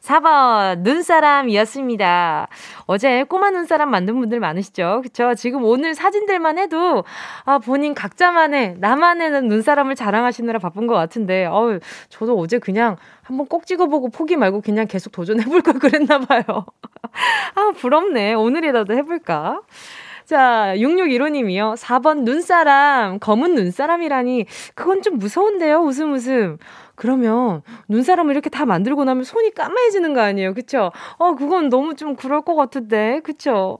[0.00, 2.48] 4번 눈사람이었습니다.
[2.86, 5.02] 어제 꼬마 눈사람 만든 분들 많으시죠?
[5.02, 5.34] 그쵸?
[5.34, 7.04] 지금 오늘 사진들만 해도
[7.44, 13.66] 아, 본인 각자만의 나만의 눈사람을 자랑하시느라 바쁜 것 같은데 어우, 저도 어제 그냥 한번 꼭
[13.66, 16.42] 찍어보고 포기 말고 그냥 계속 도전해볼 걸 그랬나 봐요.
[17.56, 18.32] 아, 부럽네.
[18.32, 19.60] 오늘이라도 해볼까?
[20.30, 21.74] 자, 6615님이요.
[21.76, 26.56] 4번 눈사람, 검은 눈사람이라니, 그건 좀 무서운데요, 웃음 웃음.
[26.94, 30.52] 그러면 눈사람을 이렇게 다 만들고 나면 손이 까매지는 거 아니에요?
[30.54, 30.92] 그쵸?
[31.16, 33.20] 어, 그건 너무 좀 그럴 것 같은데.
[33.24, 33.78] 그쵸?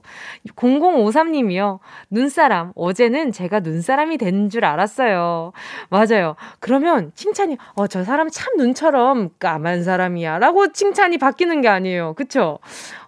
[0.55, 1.79] 0053님이요.
[2.09, 2.71] 눈사람.
[2.75, 5.53] 어제는 제가 눈사람이 된 줄 알았어요.
[5.89, 6.35] 맞아요.
[6.59, 10.39] 그러면 칭찬이, 어, 저 사람 참 눈처럼 까만 사람이야.
[10.39, 12.15] 라고 칭찬이 바뀌는 게 아니에요.
[12.15, 12.57] 그쵸?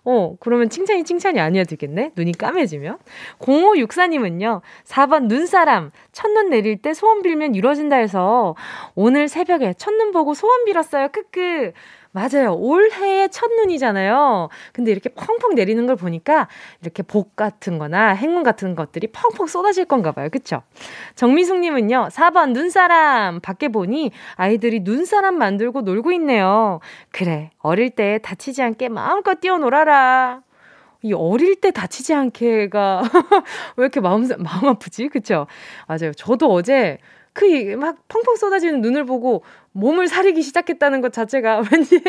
[0.05, 2.11] 어, 그러면 칭찬이 칭찬이 아니어야 되겠네?
[2.15, 2.97] 눈이 까매지면?
[3.39, 8.55] 0564님은요, 4번 눈사람, 첫눈 내릴 때 소원 빌면 이루어진다 해서
[8.95, 11.07] 오늘 새벽에 첫눈 보고 소원 빌었어요.
[11.09, 11.71] 크크.
[12.13, 12.54] 맞아요.
[12.54, 14.49] 올해의 첫눈이잖아요.
[14.71, 16.47] 근데 이렇게 펑펑 내리는 걸 보니까
[16.82, 20.30] 이렇게 복 같은 거나 행운 같은 것들이 펑펑 쏟아질 건가 봐요.
[20.32, 20.62] 그쵸?
[21.15, 23.39] 정미숙 님은요, 4번 눈사람.
[23.41, 26.80] 밖에 보니 아이들이 눈사람 만들고 놀고 있네요.
[27.12, 27.49] 그래.
[27.58, 30.41] 어릴 때 다치지 않게 마음껏 뛰어놀아라.
[31.02, 33.02] 이 어릴 때 다치지 않게가
[33.76, 35.08] 왜 이렇게 마음, 마음 아프지?
[35.10, 35.47] 그쵸?
[35.88, 36.13] 맞아요.
[36.13, 36.99] 저도 어제
[37.33, 39.43] 그 막 펑펑 쏟아지는 눈을 보고
[39.73, 42.01] 몸을 사리기 시작했다는 것 자체가 왠지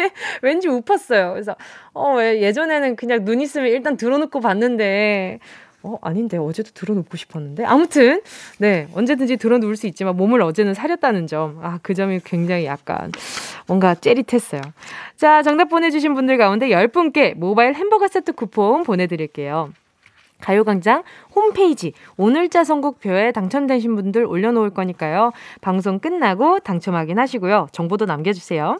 [0.42, 1.32] 왠지 우팠어요.
[1.32, 1.56] 그래서
[1.94, 5.38] 어 왜 예전에는 그냥 눈 있으면 일단 들어놓고 봤는데
[5.82, 8.22] 어 아닌데 어제도 들어놓고 싶었는데 아무튼
[8.58, 13.10] 네 언제든지 들어놓을 수 있지만 몸을 어제는 사렸다는 점 아 그 점이 굉장히 약간
[13.66, 14.60] 뭔가 째릿했어요.
[15.16, 19.72] 자 정답 보내주신 분들 가운데 10분께 모바일 햄버거 세트 쿠폰 보내드릴게요.
[20.44, 21.02] 가요광장
[21.34, 25.32] 홈페이지 오늘자 선곡표에 당첨되신 분들 올려놓을 거니까요.
[25.62, 27.68] 방송 끝나고 당첨 확인하시고요.
[27.72, 28.78] 정보도 남겨주세요.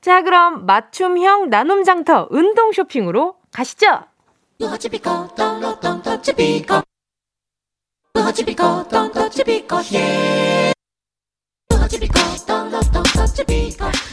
[0.00, 3.86] 자, 그럼 맞춤형 나눔 장터 운동 쇼핑으로 가시죠.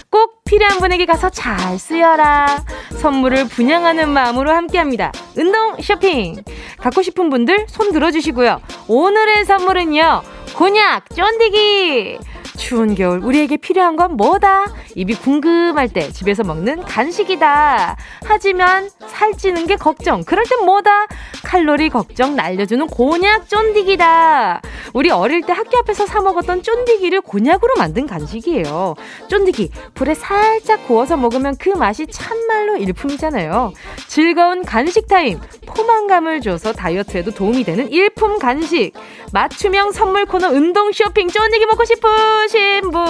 [0.10, 2.64] 꼭 필요한 분에게 가서 잘 쓰여라.
[3.02, 5.12] 선물을 분양하는 마음으로 함께합니다.
[5.38, 6.44] 운동 쇼핑.
[6.78, 8.62] 갖고 싶은 분들 손 들어주시고요.
[8.88, 10.22] 오늘의 선물은요.
[10.56, 12.20] 곤약 쫀디기.
[12.60, 14.66] 추운 겨울 우리에게 필요한 건 뭐다?
[14.96, 17.96] 입이 궁금할 때 집에서 먹는 간식이다.
[18.26, 20.24] 하지만 살찌는 게 걱정.
[20.24, 21.08] 그럴 땐 뭐다?
[21.44, 24.62] 칼로리 걱정 날려주는 곤약 쫀디기다.
[24.94, 28.96] 우리 어릴 때 학교 앞에서 사 먹었던 쫀디기를 곤약으로 만든 간식이에요.
[29.30, 33.72] 쫀디기 불에 살짝 구워서 먹으면 그 맛이 참말로 일품이잖아요.
[34.08, 35.40] 즐거운 간식 타임.
[35.66, 38.92] 포만감을 줘서 다이어트에도 도움이 되는 일품 간식.
[39.32, 42.02] 맞춤형 선물 코너 운동 쇼핑 쫀디기 먹고 싶
[42.50, 43.06] 으신 분,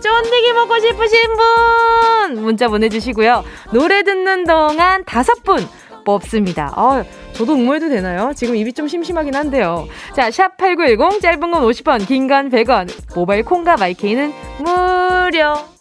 [0.00, 3.42] 쫀디기 먹고 싶으신 분 문자 보내주시고요.
[3.72, 5.66] 노래 듣는 동안 다섯 분
[6.04, 6.72] 뽑습니다.
[6.76, 8.32] 어, 저도 응모해도 되나요?
[8.36, 9.88] 지금 입이 좀 심심하긴 한데요.
[10.14, 12.88] 자, 샵8910 짧은 건 50원, 긴 건 100원.
[13.16, 15.77] 모바일 콩과 마이케이는 무료.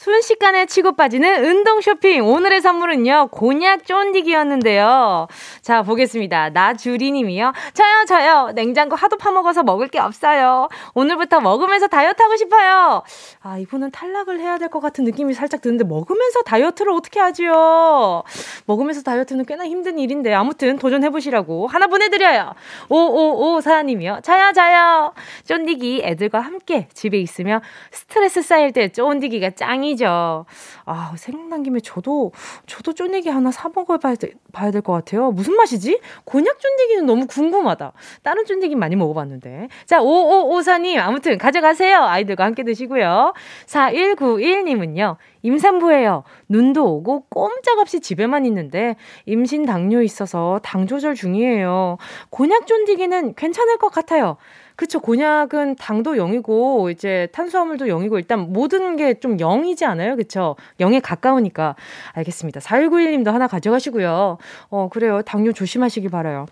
[0.00, 2.24] 순식간에 치고 빠지는 운동 쇼핑.
[2.24, 5.26] 오늘의 선물은요, 곤약 쫀디기였는데요.
[5.60, 6.48] 자, 보겠습니다.
[6.48, 7.52] 나주리님이요.
[7.74, 8.50] 저요, 저요.
[8.54, 10.70] 냉장고 하도 파먹어서 먹을 게 없어요.
[10.94, 13.02] 오늘부터 먹으면서 다이어트 하고 싶어요.
[13.42, 18.22] 아, 이분은 탈락을 해야 될 것 같은 느낌이 살짝 드는데, 먹으면서 다이어트를 어떻게 하지요?
[18.64, 22.54] 먹으면서 다이어트는 꽤나 힘든 일인데, 아무튼 도전해보시라고 하나 보내드려요.
[22.88, 24.22] 5554님이요.
[24.22, 25.12] 저요, 저요.
[25.44, 27.60] 쫀디기 애들과 함께 집에 있으며
[27.90, 30.46] 스트레스 쌓일 때 쫀디기가 짱이 짱이죠.
[30.84, 32.32] 아, 생각난 김에 저도,
[32.66, 35.30] 저도 쫀디기 하나 사 먹어봐야 돼, 봐야 될 것 같아요.
[35.30, 36.00] 무슨 맛이지?
[36.24, 37.92] 곤약 쫀디기는 너무 궁금하다.
[38.22, 39.68] 다른 쫀디기 많이 먹어봤는데.
[39.86, 41.98] 자, 5554님, 아무튼 가져가세요.
[42.02, 43.34] 아이들과 함께 드시고요.
[43.66, 46.24] 4191님은요, 임산부예요.
[46.48, 51.98] 눈도 오고 꼼짝없이 집에만 있는데 임신 당뇨 있어서 당 조절 중이에요.
[52.30, 54.36] 곤약 쫀디기는 괜찮을 것 같아요.
[54.80, 54.98] 그쵸.
[54.98, 60.16] 곤약은 당도 0이고, 이제 탄수화물도 0이고, 일단 모든 게 좀 0이지 않아요?
[60.16, 60.56] 그쵸.
[60.78, 61.76] 0에 가까우니까.
[62.12, 62.60] 알겠습니다.
[62.60, 64.38] 4191님도 하나 가져가시고요.
[64.70, 65.20] 어, 그래요.
[65.22, 66.46] 당뇨 조심하시기 바라요.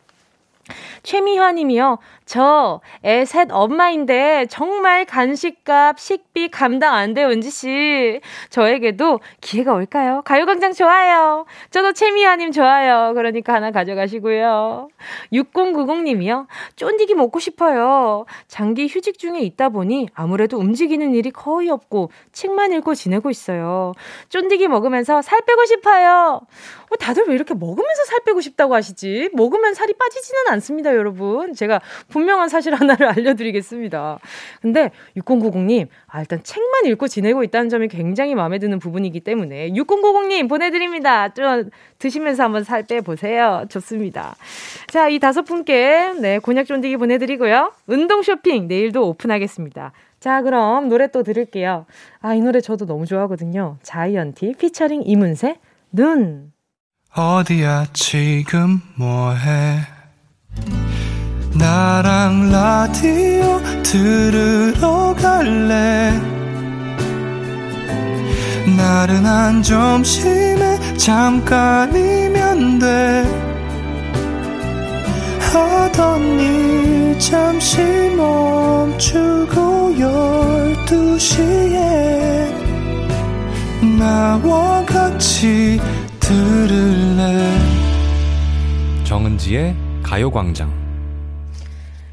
[1.03, 1.99] 최미화 님이요.
[2.27, 8.21] 저 애 셋 엄마인데 정말 간식값, 식비 감당 안 돼요, 은지 씨.
[8.51, 10.23] 저에게도 기회가 올까요?
[10.25, 11.47] 가요광장 좋아요.
[11.71, 13.13] 저도 최미화 님 좋아요.
[13.15, 14.89] 그러니까 하나 가져가시고요.
[15.33, 16.47] 6090 님이요.
[16.77, 18.25] 쫀디기 먹고 싶어요.
[18.47, 23.93] 장기 휴직 중에 있다 보니 아무래도 움직이는 일이 거의 없고 책만 읽고 지내고 있어요.
[24.29, 26.41] 쫀디기 먹으면서 살 빼고 싶어요.
[26.91, 29.31] 어, 다들 왜 이렇게 먹으면서 살 빼고 싶다고 하시지?
[29.33, 31.55] 먹으면 살이 빠지지는 않습니다, 여러분.
[31.55, 34.19] 제가 분명한 사실 하나를 알려드리겠습니다.
[34.61, 40.49] 근데 6090님, 아, 일단 책만 읽고 지내고 있다는 점이 굉장히 마음에 드는 부분이기 때문에 6090님
[40.49, 41.29] 보내드립니다.
[41.35, 43.65] 좀 드시면서 한번 살 빼보세요.
[43.69, 44.37] 좋습니다.
[44.89, 47.73] 자, 이 다섯 분께 네, 곤약 쫀디기 보내드리고요.
[47.87, 49.93] 운동 쇼핑 내일도 오픈하겠습니다.
[50.21, 51.87] 자, 그럼 노래 또 들을게요.
[52.21, 53.79] 아, 이 노래 저도 너무 좋아하거든요.
[53.83, 55.59] 자이언티 피처링 이문세,
[55.93, 56.53] 눈.
[57.15, 59.81] 어디야 지금 뭐해?
[61.55, 66.13] 나랑 라디오 들으러 갈래?
[68.77, 73.49] 나른한 점심에 잠깐이면 돼.
[75.53, 77.81] 하던 일 잠시
[78.17, 82.55] 멈추고 열두 시에
[83.99, 85.81] 나와 같이
[86.29, 87.57] 들을래
[89.03, 90.71] 정은지의 가요광장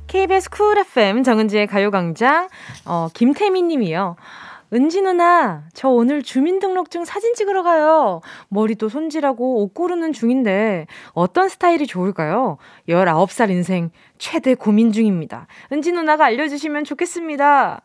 [0.08, 2.48] KBS 쿨 FM 정은지의 가요광장
[2.86, 4.16] 어, 김태미 님이요.
[4.72, 8.22] 은지 누나, 저 오늘 주민등록증 사진 찍으러 가요.
[8.48, 12.58] 머리도 손질하고 옷 고르는 중인데 어떤 스타일이 좋을까요?
[12.88, 15.48] 19살 인생 최대 고민 중입니다.
[15.74, 17.82] 은지 누나가 알려주시면 좋겠습니다.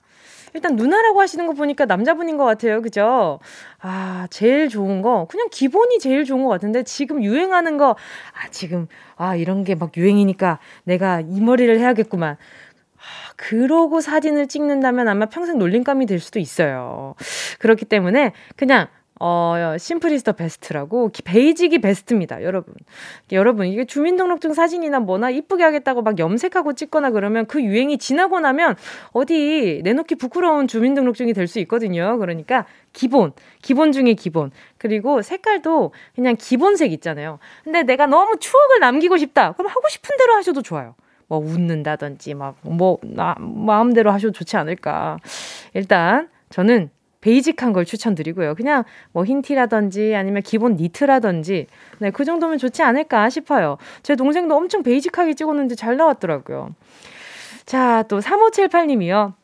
[0.54, 2.82] 일단 누나라고 하시는 거 보니까 남자분인 것 같아요.
[2.82, 3.38] 그죠?
[3.80, 7.90] 아, 제일 좋은 거, 그냥 기본이 제일 좋은 것 같은데, 지금 유행하는 거,
[8.32, 8.86] 아, 지금,
[9.16, 12.34] 아, 이런 게 막 유행이니까 내가 이 머리를 해야겠구만.
[12.34, 17.14] 아, 그러고 사진을 찍는다면 아마 평생 놀림감이 될 수도 있어요.
[17.58, 18.88] 그렇기 때문에 그냥
[19.20, 22.74] 어, 심플리스터 베스트라고 베이직이 베스트입니다, 여러분.
[23.32, 28.76] 여러분, 이게 주민등록증 사진이나 뭐나 이쁘게 하겠다고 막 염색하고 찍거나 그러면 그 유행이 지나고 나면
[29.12, 32.16] 어디 내놓기 부끄러운 주민등록증이 될 수 있거든요.
[32.18, 34.52] 그러니까 기본, 기본 중에 기본.
[34.78, 37.38] 그리고 색깔도 그냥 기본색 있잖아요.
[37.64, 39.52] 근데 내가 너무 추억을 남기고 싶다.
[39.52, 40.94] 그럼 하고 싶은 대로 하셔도 좋아요.
[41.28, 42.98] 뭐 웃는다든지 막 뭐
[43.38, 45.18] 마음대로 하셔도 좋지 않을까.
[45.74, 48.54] 일단 저는 베이직한 걸 추천드리고요.
[48.54, 51.66] 그냥 뭐 흰 티라든지 아니면 기본 니트라든지
[51.98, 53.76] 네, 그 정도면 좋지 않을까 싶어요.
[54.02, 56.70] 제 동생도 엄청 베이직하게 찍었는데 잘 나왔더라고요.
[57.66, 59.34] 자, 또 3578님이요.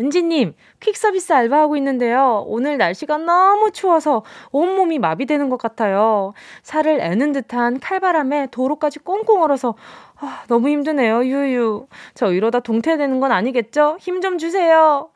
[0.00, 2.44] 은지님, 퀵 서비스 알바하고 있는데요.
[2.48, 6.32] 오늘 날씨가 너무 추워서 온몸이 마비되는 것 같아요.
[6.62, 9.74] 살을 애는 듯한 칼바람에 도로까지 꽁꽁 얼어서
[10.18, 11.24] 아, 너무 힘드네요.
[11.26, 11.86] 유유.
[12.14, 13.98] 저 이러다 동태되는 건 아니겠죠?
[14.00, 15.10] 힘 좀 주세요.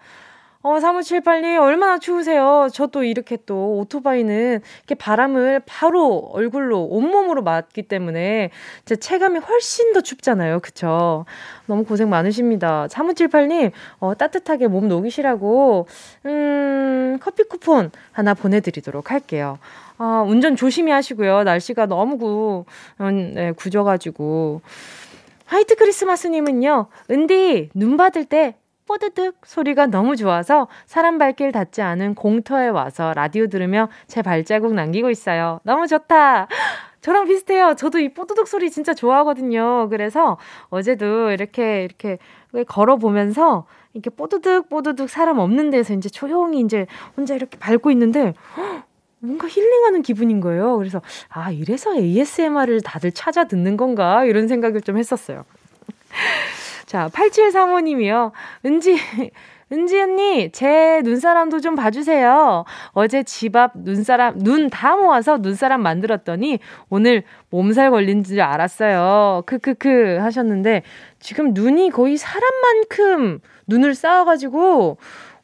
[0.67, 2.67] 어, 3578님, 얼마나 추우세요?
[2.73, 8.51] 저도 이렇게 또 오토바이는 이렇게 바람을 바로 얼굴로, 온몸으로 맞기 때문에
[8.85, 10.59] 제 체감이 훨씬 더 춥잖아요.
[10.59, 11.25] 그쵸?
[11.67, 12.89] 너무 고생 많으십니다.
[12.91, 15.87] 3578님, 어, 따뜻하게 몸 녹이시라고,
[16.25, 19.61] 음, 커피 쿠폰 하나 보내드리도록 할게요.
[19.99, 21.45] 아, 운전 조심히 하시고요.
[21.45, 22.65] 날씨가 너무 구,
[23.03, 24.63] 음, 네, 굳어가지고.
[25.45, 32.69] 화이트 크리스마스님은요, 은디, 눈 받을 때 뽀드득 소리가 너무 좋아서 사람 발길 닿지 않은 공터에
[32.69, 35.61] 와서 라디오 들으며 제 발자국 남기고 있어요.
[35.65, 36.49] 너무 좋다!
[37.01, 37.75] 저랑 비슷해요.
[37.77, 39.89] 저도 이 뽀드득 소리 진짜 좋아하거든요.
[39.91, 40.39] 그래서
[40.71, 42.19] 어제도 이렇게, 이렇게
[42.67, 48.35] 걸어보면서 이렇게 뽀드득, 뽀드득 사람 없는 데서 이제 조용히 이제 혼자 이렇게 밟고 있는데,
[49.21, 50.77] 뭔가 힐링하는 기분인 거예요.
[50.77, 54.25] 그래서, 아, 이래서 ASMR을 다들 찾아 듣는 건가?
[54.25, 55.45] 이런 생각을 좀 했었어요.
[56.87, 58.31] 자, 8735님이요.
[58.65, 58.97] 은지,
[59.73, 62.65] 은지 언니, 제 눈사람도 좀 봐주세요.
[62.93, 69.43] 어제 집 앞 눈사람, 눈 다 모아서 눈사람 만들었더니 오늘 몸살 걸린 줄 알았어요.
[69.47, 70.83] 크크크 하셨는데
[71.19, 74.99] 지금 눈이 거의 사람만큼 눈을 쌓아가지고,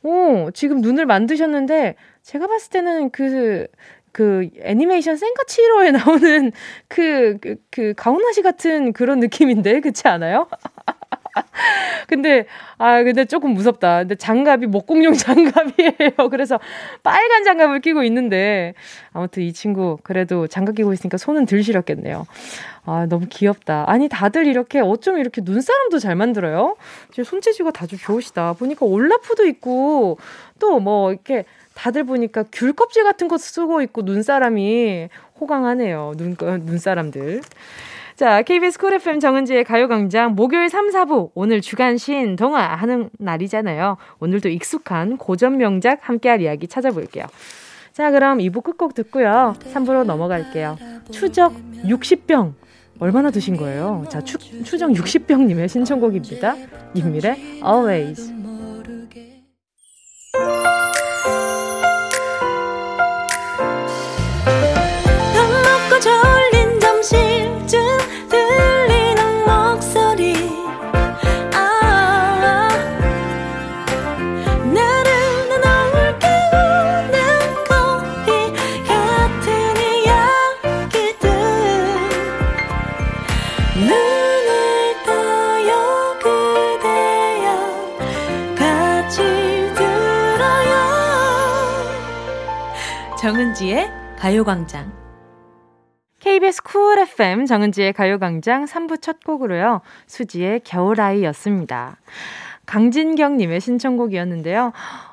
[0.05, 3.67] 오, 지금 눈을 만드셨는데 제가 봤을 때는 그,
[4.13, 6.53] 그 애니메이션 센카치로에 나오는
[6.87, 10.47] 그, 그, 그 가오나시 같은 그런 느낌인데, 그렇지 않아요?
[12.09, 12.47] 근데,
[12.79, 14.01] 아, 근데 조금 무섭다.
[14.01, 16.31] 근데 장갑이 목공용 장갑이에요.
[16.31, 16.59] 그래서
[17.03, 18.75] 빨간 장갑을 끼고 있는데,
[19.13, 22.27] 아무튼 이 친구, 그래도 장갑 끼고 있으니까 손은 들 시렸겠네요.
[22.85, 23.85] 아, 너무 귀엽다.
[23.89, 26.77] 아니, 다들 이렇게, 어쩜 이렇게 눈사람도 잘 만들어요?
[27.13, 28.55] 제 손재주가 다들 좋으시다.
[28.55, 30.19] 보니까 올라프도 있고,
[30.61, 35.09] 또 뭐, 이렇게, 다들 보니까 귤 껍질 같은 거 쓰고 있고 눈사람이
[35.41, 36.13] 호강하네요.
[36.17, 37.43] 눈, 눈사람들.
[38.23, 43.97] 자, KBS 쿨 FM 정은지의 가요광장 목요일 3, 4부 오늘 주간 시인 동화 하는 날이잖아요.
[44.21, 47.25] 오늘도 익숙한 고전 명작 함께할 이야기 찾아볼게요.
[47.93, 49.57] 자, 그럼 2부 끝곡 듣고요.
[49.75, 50.79] 3부로 넘어갈게요.
[51.11, 51.53] 추적
[51.85, 52.53] 60병.
[53.01, 54.05] 얼마나 드신 거예요?
[54.09, 56.55] 자, 추, 추적 60병님의 신청곡입니다.
[56.95, 58.42] 윤밀의 Always.
[93.63, 94.93] 정은지의 가요광장.
[96.19, 99.81] KBS 쿨 FM 정은지의 가요광장 3부 첫 곡으로요.
[100.07, 101.97] 수지의 겨울아이였습니다.
[102.67, 104.73] 강진경님의 신청곡이었는데요.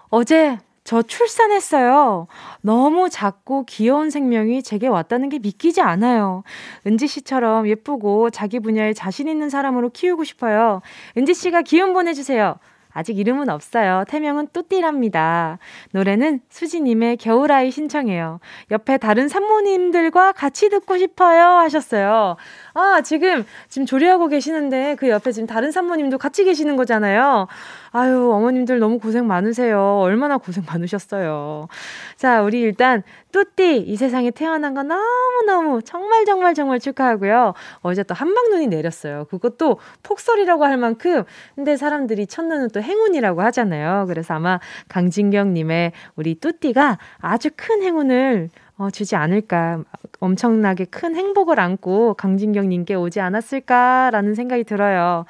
[0.10, 2.28] 어제 저 출산했어요.
[2.62, 6.44] 너무 작고 귀여운 생명이 제게 왔다는 게 믿기지 않아요.
[6.88, 10.82] 은지 씨처럼 예쁘고 자기 분야에 자신 있는 사람으로 키우고 싶어요.
[11.18, 12.56] 은지 씨가 기운 보내주세요.
[12.92, 14.04] 아직 이름은 없어요.
[14.08, 15.60] 태명은 뚜띠랍니다.
[15.92, 18.40] 노래는 수지님의 겨울아이 신청해요.
[18.72, 21.58] 옆에 다른 산모님들과 같이 듣고 싶어요.
[21.60, 22.36] 하셨어요.
[22.80, 27.48] 아, 지금, 지금 조리하고 계시는데 그 옆에 지금 다른 산모님도 같이 계시는 거잖아요.
[27.92, 30.00] 아유, 어머님들 너무 고생 많으세요.
[30.02, 31.68] 얼마나 고생 많으셨어요.
[32.16, 37.54] 자, 우리 일단 뚜띠 이 세상에 태어난 거 너무너무 정말 정말 정말 축하하고요.
[37.82, 39.26] 어제 또 한방눈이 내렸어요.
[39.30, 41.24] 그것도 폭설이라고 할 만큼
[41.56, 44.06] 근데 사람들이 첫눈은 또 행운이라고 하잖아요.
[44.08, 49.84] 그래서 아마 강진경님의 우리 뚜띠가 아주 큰 행운을 어, 주지 않을까.
[50.22, 55.26] 엄청나게 큰 행복을 안고 강진경님께 오지 않았을까라는 생각이 들어요.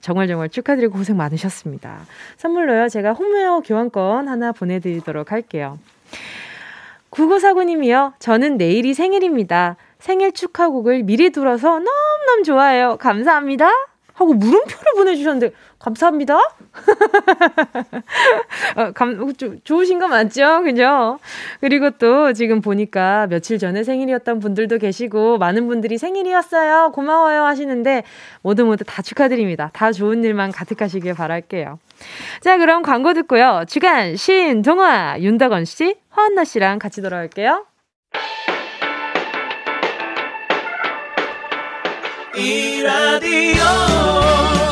[0.00, 1.98] 정말 정말 축하드리고 고생 많으셨습니다.
[2.36, 5.80] 선물로요, 제가 홈웨어 교환권 하나 보내드리도록 할게요.
[7.10, 8.12] 9949님이요.
[8.20, 9.76] 저는 내일이 생일입니다.
[9.98, 12.98] 생일 축하곡을 미리 들어서 너무너무 좋아해요.
[12.98, 13.68] 감사합니다.
[14.14, 16.36] 하고 물음표를 보내주셨는데, 감사합니다.
[18.76, 20.62] 어, 감, 조, 좋으신 거 맞죠?
[20.62, 21.18] 그죠?
[21.60, 26.92] 그리고 또 지금 보니까 며칠 전에 생일이었던 분들도 계시고, 많은 분들이 생일이었어요.
[26.92, 27.44] 고마워요.
[27.44, 28.04] 하시는데,
[28.42, 29.70] 모두 모두 다 축하드립니다.
[29.72, 31.80] 다 좋은 일만 가득하시길 바랄게요.
[32.40, 33.64] 자, 그럼 광고 듣고요.
[33.66, 37.66] 주간 신 동화 윤덕원 씨, 화한나 씨랑 같이 돌아올게요.
[42.36, 44.71] 이 라디오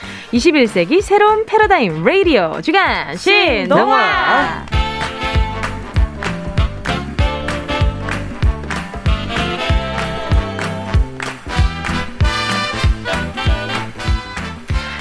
[0.33, 4.65] 21세기 새로운 패러다임 라디오 주간 신동화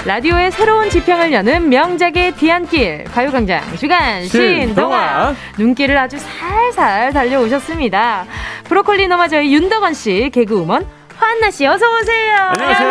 [0.06, 5.34] 라디오의 새로운 지평을 여는 명작의 뒤안길 가요광장 주간 신동화.
[5.58, 8.24] 눈길을 아주 살살 달려오셨습니다.
[8.64, 12.34] 브로콜리 너마저의 윤덕원 씨 개그우먼 환나 씨 어서 오세요.
[12.56, 12.90] 안녕하세요.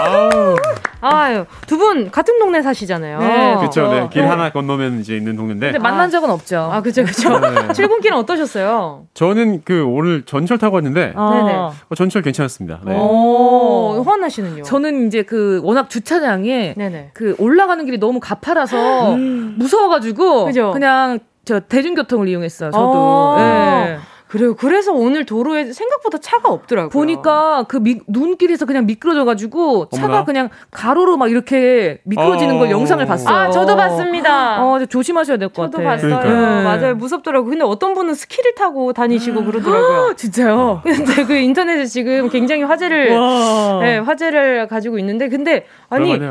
[0.00, 0.56] 아우,
[1.00, 3.18] 아유 두 분 같은 동네 사시잖아요.
[3.20, 3.88] 네, 그쵸.
[3.92, 4.00] 네.
[4.00, 4.30] 어, 길 어.
[4.30, 5.66] 하나 건너면 이제 있는 동네인데.
[5.68, 6.68] 근데 만난 적은 없죠.
[6.72, 7.38] 아 그죠 그죠.
[7.38, 7.48] 네.
[7.74, 9.04] 출근길은 어떠셨어요?
[9.14, 11.30] 저는 그 오늘 전철 타고 왔는데, 어.
[11.34, 11.52] 네네.
[11.54, 12.80] 어, 전철 괜찮았습니다.
[12.84, 12.96] 네.
[12.98, 14.62] 오, 환나 씨는요?
[14.64, 17.10] 저는 이제 그 워낙 주차장에 네네.
[17.14, 20.72] 그 올라가는 길이 너무 가파라서 무서워가지고 그죠?
[20.72, 22.70] 그냥 저 대중교통을 이용했어요.
[22.72, 22.84] 저도.
[22.86, 23.36] 어.
[23.38, 23.98] 예.
[24.28, 24.54] 그래요.
[24.54, 26.90] 그래서 오늘 도로에 생각보다 차가 없더라고요.
[26.90, 30.24] 보니까 그 미- 눈길에서 그냥 미끄러져가지고 차가 어머나.
[30.24, 32.58] 그냥 가로로 막 이렇게 미끄러지는 어.
[32.58, 33.34] 걸 영상을 봤어요.
[33.34, 34.62] 아 저도 봤습니다.
[34.64, 36.10] 어, 조심하셔야 될것 저도 같아요.
[36.12, 36.20] 봤어요.
[36.20, 36.62] 그러니까요.
[36.64, 36.94] 맞아요.
[36.96, 37.50] 무섭더라고요.
[37.50, 40.10] 근데 어떤 분은 스키를 타고 다니시고 그러더라고요.
[40.10, 40.80] 아, 진짜요?
[40.84, 43.80] 근데 그 인터넷에 지금 굉장히 화제를 와.
[43.80, 46.18] 네, 화제를 가지고 있는데 근데 아니.
[46.18, 46.28] 네.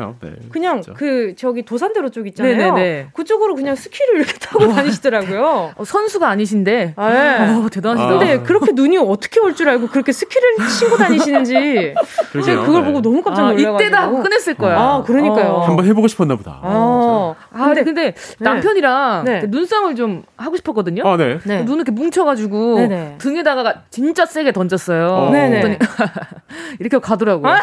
[0.52, 0.96] 그냥 진짜.
[0.96, 2.56] 그 저기 도산대로 쪽 있잖아요.
[2.56, 3.08] 네네네.
[3.12, 5.72] 그쪽으로 그냥 스키를 이렇게 타고 다니시더라고요.
[5.76, 6.94] 어, 선수가 아니신데.
[6.96, 7.52] 아, 예.
[7.54, 8.08] 어, 대단하시다.
[8.08, 8.18] 아.
[8.18, 11.94] 근데 그렇게 눈이 어떻게 올 줄 알고 그렇게 스키를 신고 다니시는지.
[12.44, 12.86] 제가 그걸 네.
[12.86, 14.78] 보고 너무 깜짝 아, 놀라가지고 이때다 하고 끝냈을 거야.
[14.78, 15.48] 아, 그러니까요.
[15.54, 15.60] 어.
[15.66, 16.60] 한번 해보고 싶었나 보다.
[16.62, 19.40] 아, 아, 근데, 근데 남편이랑 네.
[19.40, 21.02] 그 눈싸움을 좀 하고 싶었거든요.
[21.08, 21.38] 아, 네.
[21.44, 21.62] 네.
[21.62, 23.14] 눈을 이렇게 뭉쳐가지고 네네.
[23.18, 25.06] 등에다가 진짜 세게 던졌어요.
[25.08, 25.30] 어.
[25.30, 25.60] 네네.
[25.62, 25.78] 그랬더니
[26.78, 27.54] 이렇게 가더라고요.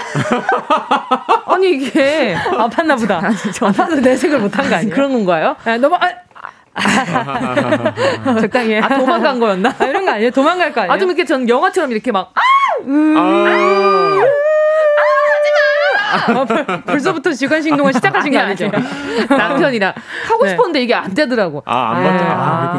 [1.56, 3.20] 아니 이게 아팠나 보다.
[3.24, 4.93] 아니, 저 아파서 내색을 못한 거 아니에요?
[4.93, 5.56] 그런 건가요?
[5.66, 5.95] 아, 너무
[6.76, 8.80] 아, 적당히 해.
[8.82, 9.74] 아 도망간 거였나?
[9.80, 10.32] 아, 이런 거 아니에요?
[10.32, 10.93] 도망갈 거 아니에요?
[10.93, 12.41] 아 좀 이렇게 전 영화처럼 이렇게 막 아,
[13.18, 14.22] 아,
[16.45, 18.70] 벌- 벌써부터 주간신동을 시작하신 거 아니죠?
[19.30, 19.93] 남편이랑
[20.30, 20.49] 하고 네.
[20.51, 21.63] 싶었는데 이게 안 되더라고.
[21.66, 22.26] 아, 안 맞다.
[22.26, 22.72] 아,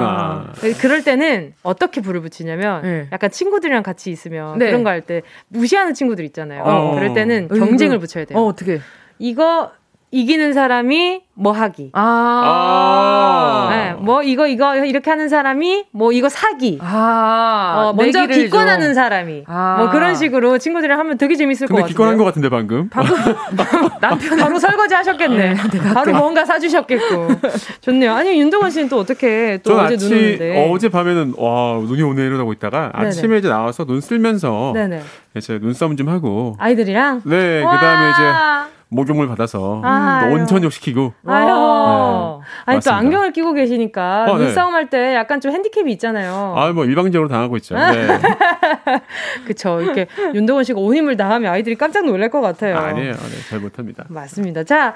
[0.52, 0.52] 그랬구나.
[0.62, 3.08] 네, 그럴 때는 어떻게 불을 붙이냐면 네.
[3.12, 4.66] 약간 친구들이랑 같이 있으면 네.
[4.66, 6.62] 그런 거 할 때 무시하는 친구들 있잖아요.
[6.64, 6.94] 어.
[6.94, 7.58] 그럴 때는 어이구.
[7.66, 8.38] 경쟁을 붙여야 돼요.
[8.38, 8.80] 어 어떻게?
[9.18, 9.70] 이거
[10.12, 11.90] 이기는 사람이 뭐 하기.
[11.92, 13.68] 아.
[13.70, 16.78] 네, 뭐 이거 이거 이렇게 하는 사람이 뭐 이거 사기.
[16.80, 17.74] 아.
[17.76, 18.94] 어, 먼저 기권하는 좀.
[18.94, 19.44] 사람이.
[19.46, 19.76] 아.
[19.78, 21.88] 뭐 그런 식으로 친구들이랑 하면 되게 재밌을 것 같아요.
[21.88, 22.88] 기권한 것 같은데, 방금.
[24.00, 25.54] 남편 바로 설거지 하셨겠네.
[25.92, 27.28] 바로 뭔가 사주셨겠고.
[27.80, 28.14] 좋네요.
[28.14, 30.70] 아니 윤동원 씨는 또 어떻게 또전 어제 눈 아침, 오는데?
[30.72, 33.08] 어제 밤에는, 와, 눈이 오네 이러고 있다가 네네.
[33.08, 35.02] 아침에 이제 나와서 눈 쓸면서 네네.
[35.36, 36.54] 이제 눈싸움 좀 하고.
[36.58, 37.22] 아이들이랑.
[37.24, 40.28] 네, 그 다음에 이제 목욕물 받아서 아유.
[40.30, 41.12] 또 온천욕 시키고.
[41.26, 42.40] 아유.
[42.64, 42.96] 아니 또 맞습니다.
[42.96, 44.44] 안경을 끼고 계시니까 어, 네.
[44.44, 46.54] 눈싸움 할 때 약간 좀 핸디캡이 있잖아요.
[46.56, 47.74] 아, 뭐 일방적으로 당하고 있죠.
[47.74, 48.06] 네.
[49.46, 49.80] 그쵸.
[49.80, 52.76] 이렇게 윤동원 씨가 온 힘을 다하면 아이들이 깜짝 놀랄 것 같아요.
[52.78, 53.12] 아니에요.
[53.12, 53.18] 네,
[53.50, 54.04] 잘 못합니다.
[54.08, 54.62] 맞습니다.
[54.62, 54.94] 자,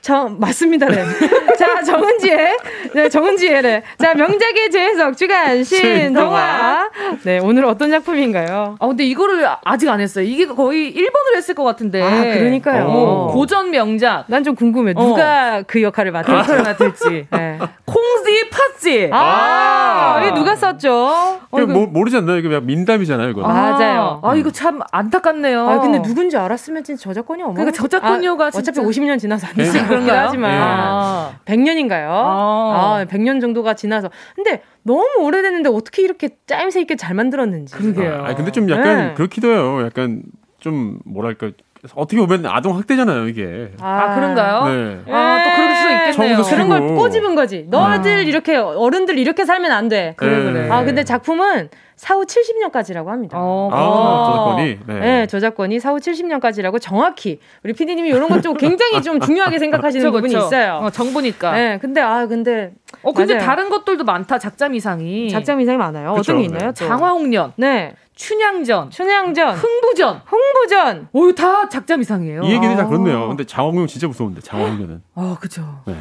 [0.00, 1.04] 저, 맞습니다 네.
[1.58, 2.56] 자, 정은지의,
[2.94, 3.82] 네, 정은지의래.
[3.98, 6.88] 자, 명작의 재해석 주간 신동화.
[7.24, 8.76] 네, 오늘 어떤 작품인가요?
[8.78, 10.24] 아 근데 이거를 아직 안 했어요.
[10.24, 12.00] 이게 거의 1번을 했을 것 같은데.
[12.00, 12.84] 아, 그러니까요.
[12.86, 14.24] 어, 고전 명작.
[14.28, 14.92] 난 좀 궁금해.
[14.94, 16.38] 누가 그 역할을 그 맡을지.
[16.38, 17.26] 역할을 맡을지.
[17.30, 17.58] 네.
[17.86, 19.10] 콩지 팥지.
[19.12, 20.20] 아, 아.
[20.22, 20.92] 이게 누가 썼죠?
[20.94, 22.38] 어, 그 이거- 뭐, 모르지 않나요?
[22.38, 23.42] 이게 그냥 민담이잖아요, 이거.
[23.44, 24.20] 아, 맞아요.
[24.22, 25.68] 아 이거 참 안타깝네요.
[25.68, 27.54] 아, 근데 누군지 알았으면 진짜 저작권이 없어.
[27.54, 29.64] 그러니까 저작권료가 어차피 진짜- 50년 지나서 안 네.
[29.64, 30.04] 되는 그런가요?
[30.06, 30.50] 그런가 하지만.
[30.50, 30.58] 네.
[30.60, 31.30] 아.
[31.44, 32.08] 100년인가요?
[32.08, 32.98] 아.
[33.00, 34.10] 아, 100년 정도가 지나서.
[34.34, 37.74] 근데 너무 오래됐는데 어떻게 이렇게 짜임새 있게 잘 만들었는지.
[37.74, 38.24] 그러게요.
[38.26, 39.14] 아, 근데 좀 약간 네.
[39.14, 39.82] 그렇기도 해요.
[39.84, 40.22] 약간
[40.58, 41.50] 좀 뭐랄까
[41.96, 43.72] 어떻게 보면 아동 학대잖아요, 이게.
[43.80, 44.66] 아, 그런가요?
[44.66, 45.12] 네.
[45.12, 46.12] 아, 또 그럴 수 있겠네요.
[46.42, 46.94] 처음부터 그런 걸.
[46.96, 47.66] 꼬집은 거지.
[47.68, 50.14] 너희들 이렇게 어른들 이렇게 살면 안 돼.
[50.16, 50.68] 그래, 그래.
[50.70, 53.36] 아 근데 작품은 사후 70년까지라고 합니다.
[53.40, 54.78] 어, 아, 저작권이.
[54.86, 55.00] 네.
[55.00, 60.12] 네, 저작권이 사후 70년까지라고 정확히 우리 PD님이 이런 것 좀 굉장히 좀 중요하게 생각하시는 그쵸,
[60.12, 60.46] 부분이 그쵸.
[60.46, 60.80] 있어요.
[60.82, 61.52] 어, 정보니까.
[61.52, 62.72] 네, 근데 아 근데
[63.02, 63.46] 어, 근데 맞아요.
[63.46, 64.38] 다른 것들도 많다.
[64.38, 65.30] 작잠 이상이.
[65.30, 66.14] 작점 이상이 많아요.
[66.14, 66.54] 그쵸, 어떤 게 네.
[66.54, 66.70] 있나요?
[66.70, 66.74] 또?
[66.86, 70.22] 장화홍련, 네, 춘향전, 춘향전, 흥부전.
[70.30, 71.08] 홍부전.
[71.12, 72.42] 오, 다 작잠 이상이에요.
[72.42, 72.86] 이 얘기는 다 아.
[72.86, 73.28] 그렇네요.
[73.28, 75.02] 근데 장화홍련 진짜 무서운데, 장화홍련은.
[75.14, 75.80] 아, 그죠.
[75.86, 75.94] 네.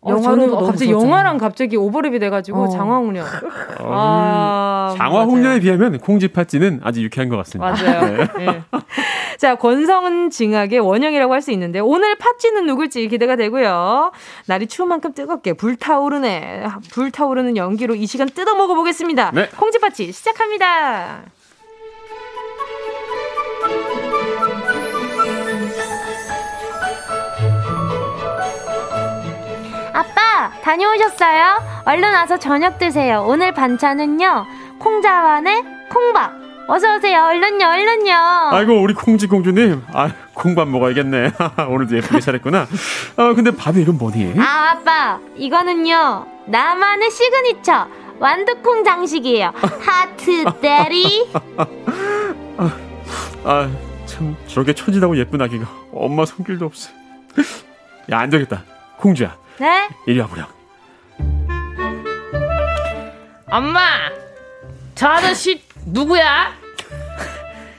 [0.00, 0.92] 어, 영화로 너무 갑자기.
[0.92, 2.68] 영화랑 갑자기 오버랩이 돼가지고 어.
[2.68, 3.26] 장화홍련.
[3.80, 7.72] 어, 아, 장화홍련에 비하면 콩쥐팥쥐는 아주 유쾌한 것 같습니다.
[7.72, 8.16] 맞아요.
[8.16, 8.28] 네.
[8.46, 8.62] 예.
[9.38, 14.12] 자, 권성은 징악의 원형이라고 할 수 있는데 오늘 팥쥐는 누굴지 기대가 되고요.
[14.46, 16.64] 날이 추운 만큼 뜨겁게 불타오르네.
[16.92, 19.32] 불타오르는 연기로 이 시간 뜯어 먹어 보겠습니다.
[19.34, 19.48] 네.
[19.56, 21.22] 콩쥐 팥쥐 시작합니다.
[30.62, 31.82] 다녀오셨어요?
[31.84, 33.24] 얼른 와서 저녁 드세요.
[33.26, 34.46] 오늘 반찬은요,
[34.78, 36.32] 콩자반에 콩밥.
[36.68, 37.22] 어서오세요.
[37.26, 38.12] 얼른요, 얼른요.
[38.52, 41.30] 아이고 우리 콩쥐 공주님, 아 콩밥 먹어야겠네.
[41.70, 42.66] 오늘도 예쁘게 잘했구나.
[43.16, 44.34] 아 근데 밥에 이건 뭐니?
[44.38, 47.86] 아, 아빠, 이거는요, 나만의 시그니처.
[48.18, 49.52] 완두콩 장식이에요.
[49.80, 51.30] 하트 데리.
[53.44, 56.90] 아참 저렇게 천진하고 예쁜 아기가 엄마 손길도 없어.
[58.10, 58.62] 야 안 되겠다.
[58.98, 59.88] 공주야, 네?
[60.06, 60.46] 이리 와보렴.
[63.50, 63.80] 엄마,
[64.94, 66.52] 저 아저씨 누구야?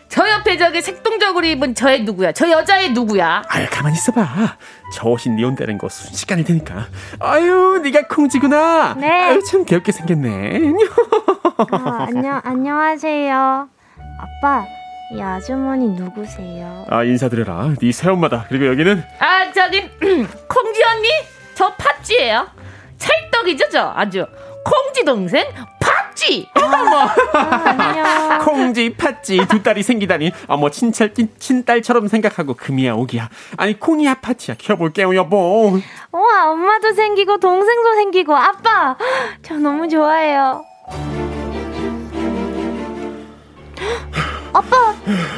[0.09, 2.31] 저 옆에 저기 색동적으로 입은 저애 누구야?
[2.31, 3.43] 저 여자애 누구야?
[3.49, 4.25] 아유 가만히 있어봐.
[4.93, 6.87] 저 옷이 네 온다는 거 순식간일 테니까.
[7.19, 8.95] 아유 네가 콩쥐구나.
[8.97, 9.07] 네.
[9.25, 10.73] 아유 참 귀엽게 생겼네.
[11.71, 13.69] 아, 안녕, 안녕하세요.
[14.19, 14.65] 아빠,
[15.13, 16.87] 이 아주머니 누구세요?
[16.89, 17.73] 아 인사드려라.
[17.79, 18.45] 네 새엄마다.
[18.49, 21.07] 그리고 여기는 아, 저기 콩지 언니,
[21.57, 22.47] 저 팥쥐예요.
[22.99, 24.27] 찰떡이죠, 저 아주
[24.63, 25.43] 콩지 동생
[25.79, 26.47] 팥쥐.
[26.53, 28.39] 안녕.
[28.45, 34.57] 콩쥐, 팥쥐 두 딸이 생기다니 어머 친철 친, 친딸처럼 생각하고 금이야 오기야 아니 콩이야 팥쥐야
[34.57, 35.79] 키워볼게요 여보
[36.11, 38.95] 우와, 엄마도 생기고, 동생도 생기고, 아빠!
[39.43, 40.63] 저 너무 좋아해요.
[44.53, 44.95] 아빠!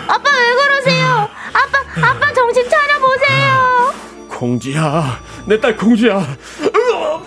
[0.08, 1.30] 아빠 왜 그러세요?
[1.54, 3.94] 아빠, 아빠 정신 차려 보세요!
[4.30, 5.20] 콩쥐야
[5.50, 6.16] 내딸 콩쥐야.
[6.16, 7.22] 으아!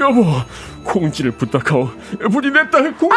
[0.00, 0.24] 여보
[0.84, 1.90] 콩쥐를 부탁하오.
[2.34, 3.16] 우리 내딸 콩쥐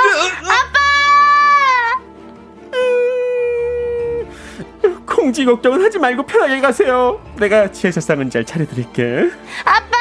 [4.83, 7.21] 음, 콩쥐 걱정은 하지 말고 편하게 가세요.
[7.37, 9.31] 내가 제사상은 잘 차려드릴게.
[9.63, 9.95] 아빠!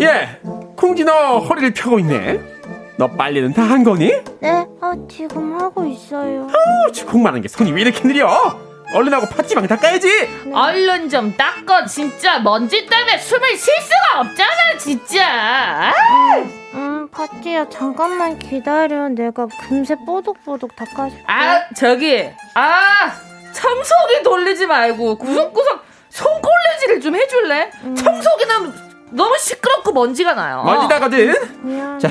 [0.00, 0.38] 예
[0.76, 2.40] 콩쥐 너 허리를 펴고 있네.
[2.96, 4.12] 너 빨래는 다 한 거니?
[4.40, 4.63] 네, 어,
[5.08, 6.46] 지금 하고 있어요.
[6.46, 8.58] 어, 주콩만한 게 손이 왜 이렇게 느려?
[8.94, 10.08] 얼른 하고 팥지방 닦아야지.
[10.52, 15.92] 얼른 좀 닦어, 진짜 먼지 때문에 숨을 쉴 수가 없잖아, 진짜.
[16.74, 19.08] 음, 파티야, 잠깐만 기다려.
[19.08, 21.24] 내가 금세 뽀독뽀독 닦아줄게.
[21.26, 23.12] 아, 저기, 아,
[23.52, 27.70] 청소기 돌리지 말고 구석구석 손걸레질을 좀 해줄래?
[27.96, 28.72] 청소기는
[29.10, 30.62] 너무 시끄럽고 먼지가 나요.
[30.64, 31.34] 먼지 나거든.
[31.62, 31.98] 미안해.
[31.98, 32.08] 자,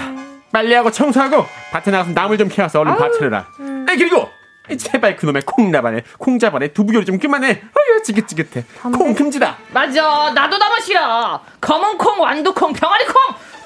[0.53, 3.47] 빨래하고 청소하고 밭에 나가서 나물 좀 캐와서 얼른 밥 차려라.
[3.59, 3.85] 음.
[3.89, 4.29] 아 그리고
[4.77, 7.49] 제발 그놈의 콩나발에 콩자발에 두부요리 좀 그만해.
[7.49, 8.63] 어휴 지긋지긋해.
[8.95, 9.57] 콩 금지다.
[9.73, 11.41] 맞아, 나도 너무 싫어.
[11.59, 13.13] 검은 콩, 완두콩, 병아리 콩,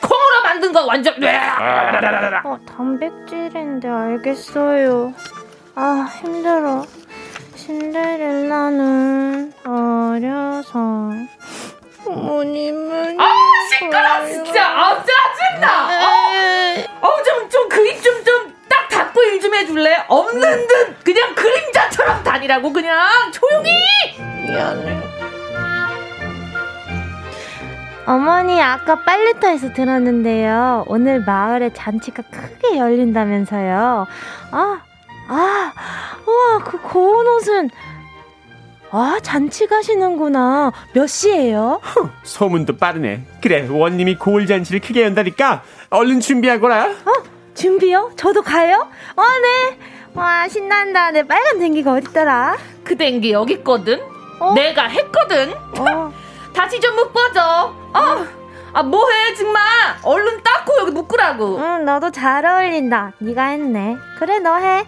[0.01, 1.13] 콩으로 만든 거 완전.
[2.43, 5.13] 어, 단백질인데 알겠어요.
[5.75, 6.83] 아, 힘들어.
[7.55, 11.11] 신데렐라는 어려서
[12.07, 13.33] 부모님은 아,
[13.69, 14.65] 시끄러, 진짜.
[14.65, 15.87] 아, 짜증나.
[17.01, 20.05] 어, 어, 좀, 좀, 그림 좀, 좀, 딱 닫고 일 좀 해줄래?
[20.07, 22.97] 없는 듯, 그냥 그림자처럼 다니라고, 그냥.
[23.31, 23.71] 조용히!
[24.45, 24.97] 미안해.
[28.05, 30.85] 어머니 아까 빨래터에서 들었는데요.
[30.87, 34.07] 오늘 마을에 잔치가 크게 열린다면서요.
[34.51, 34.81] 아,
[35.27, 35.71] 아,
[36.25, 37.69] 우와 그 고운 옷은
[38.91, 40.71] 아 잔치 가시는구나.
[40.93, 41.81] 몇 시예요?
[42.23, 43.25] 소문도 빠르네.
[43.41, 46.83] 그래 원님이 고울잔치를 크게 연다니까 얼른 준비하거라.
[46.85, 47.13] 어
[47.53, 48.11] 준비요?
[48.15, 48.87] 저도 가요?
[49.15, 49.77] 어 네.
[50.13, 51.11] 와 신난다.
[51.11, 52.57] 내 빨간 댕기가 어딨더라?
[52.83, 53.99] 그 댕기 여기 있거든?
[54.55, 55.53] 내가 했거든?
[55.79, 56.13] 어.
[56.53, 57.41] 다시 좀 묶어줘.
[57.93, 58.25] 어,
[58.73, 59.61] 아, 뭐해, 정말.
[60.03, 61.57] 얼른 닦고 여기 묶으라고.
[61.59, 63.13] 응 너도 잘 어울린다.
[63.19, 63.95] 네가 했네.
[64.17, 64.85] 그래 너 해.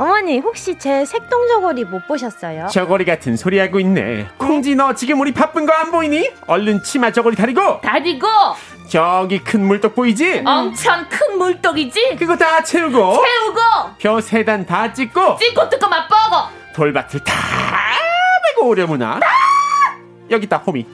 [0.00, 2.68] 어머니 혹시 제 색동 저고리 못 보셨어요?
[2.72, 4.28] 저고리 같은 소리 하고 있네.
[4.38, 6.30] 콩지 너 지금 우리 바쁜 거 안 보이니?
[6.46, 8.26] 얼른 치마 저고리 다리고 다리고
[8.88, 10.42] 저기 큰 물떡 보이지?
[10.46, 12.16] 엄청 큰 물떡이지?
[12.18, 13.60] 그거 다 채우고 채우고
[13.98, 16.36] 벼 세 단 다 찍고 찍고 뜯고 맛보고
[16.74, 17.34] 돌밭을 다
[18.48, 19.20] 메고 오려무나
[20.30, 20.86] 여기 있다 호미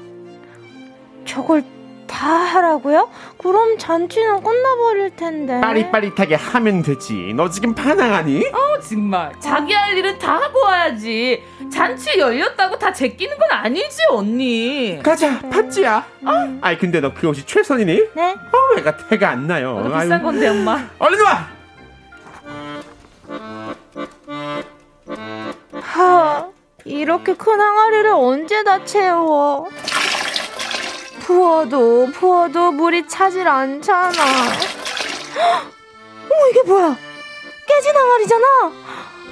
[1.24, 1.62] 저걸
[2.06, 3.10] 다 하라고요?
[3.38, 5.60] 그럼 잔치는 끝나버릴 텐데.
[5.60, 8.46] 빠릿빠릿하게 하면 되지 너 지금 반항하니?
[8.52, 11.42] 어 정말 자기 할 일은 다 하고 와야지
[11.72, 16.58] 잔치 열렸다고 다 제끼는 건 아니지 언니 가자 팥지야 어?
[16.60, 18.02] 아이 근데 너 그 옷이 최선이니?
[18.14, 18.34] 네.
[18.34, 20.22] 어 애가 태가 안 나요 어, 비싼 아유.
[20.22, 21.48] 건데 엄마 얼른 와
[25.80, 26.48] 하,
[26.84, 29.68] 이렇게 큰 항아리를 언제 다 채워?
[31.26, 34.12] 부어도 부어도 물이 차질 않잖아.
[34.12, 35.72] 헉!
[36.30, 36.96] 어머 이게 뭐야?
[37.66, 38.44] 깨진 항아리잖아.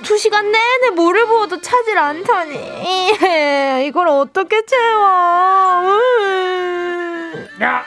[0.03, 3.87] 두 시간 내내 물을 부어도 차질 않다니.
[3.87, 5.83] 이걸 어떻게 채워?
[6.01, 7.49] 으.
[7.63, 7.85] 야,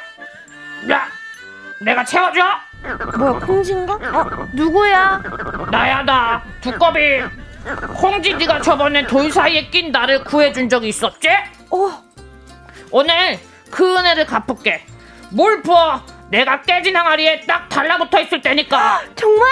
[0.90, 1.08] 야,
[1.82, 2.42] 내가 채워줘.
[3.18, 3.94] 뭐야 콩진가?
[3.94, 5.22] 어 누구야?
[5.70, 7.00] 나야 나 두꺼비.
[7.98, 11.28] 콩지디가 저번에 돌 사이에 낀 나를 구해준 적이 있었지?
[11.72, 12.02] 어
[12.92, 13.38] 오늘
[13.72, 14.84] 그 은혜를 갚을게.
[15.32, 16.02] 물 부어.
[16.30, 19.02] 내가 깨진 항아리에 딱 달라붙어 있을 테니까.
[19.16, 19.50] 정말?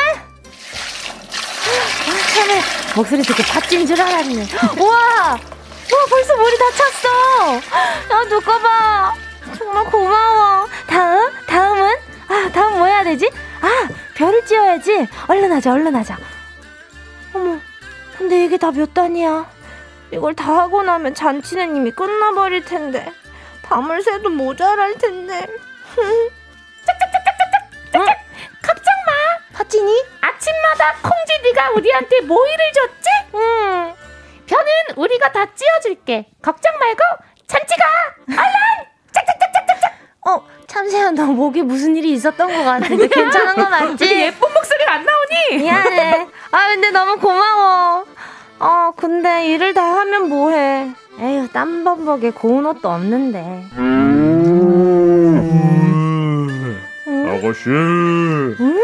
[1.68, 2.62] 아, 참에
[2.96, 4.46] 목소리 듣고 팥진 줄 알았네.
[4.80, 5.40] 우와, 와
[6.10, 7.56] 벌써 물이 다 찼어.
[7.56, 9.14] 야 누가 봐.
[9.58, 10.68] 정말 고마워.
[10.88, 11.96] 다음, 다음은
[12.28, 13.30] 아 다음 뭐 해야 되지?
[13.62, 15.08] 아 별을 찧어야지.
[15.28, 16.18] 얼른 하자, 얼른 하자.
[17.34, 17.60] 어머,
[18.18, 19.46] 근데 이게 다 몇 단이야?
[20.12, 23.12] 이걸 다 하고 나면 잔치는 이미 끝나버릴 텐데
[23.66, 25.48] 밤을 새도 모자랄 텐데.
[25.98, 26.28] 응?
[28.62, 29.58] 걱정 마.
[29.58, 30.04] 팥진이?
[30.22, 33.10] 아침마다 콩지디가 우리한테 모이를 줬지?
[33.36, 33.96] 응.
[34.46, 36.28] 변은 우리가 다 찧어줄게.
[36.42, 37.04] 걱정 말고
[37.48, 37.84] 잔치가
[40.28, 44.04] 어, 참새야, 너 목에 무슨 일이 있었던 것 같은데 괜찮은 거 맞지?
[44.06, 45.58] 왜 예쁜 목소리가 안 나오니?
[45.64, 46.28] 미안해.
[46.52, 48.06] 아, 근데 너무 고마워.
[48.60, 50.92] 어, 근데 일을 다 하면 뭐해?
[51.20, 53.66] 에휴, 땀범벅에 고운 옷도 없는데.
[57.28, 57.70] 아가씨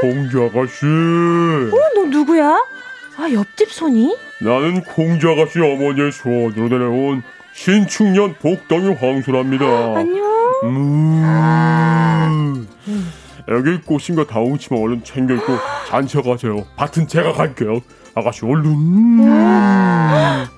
[0.02, 2.58] 공주 아가씨 어, 너 누구야?
[3.18, 4.16] 아, 옆집 손이?
[4.42, 9.66] 나는 공주 아가씨 어머니의 소원으로 내려온 신축년 복덩이 황소랍니다
[9.96, 10.26] 안녕.
[10.64, 12.68] 음.
[13.48, 15.58] 여기 꽃인가 다홍치만 얼른 챙겨 입고
[15.88, 16.66] 잔치 가세요.
[16.76, 17.82] 밭은 제가 갈게요.
[18.14, 19.22] 아가씨 얼른.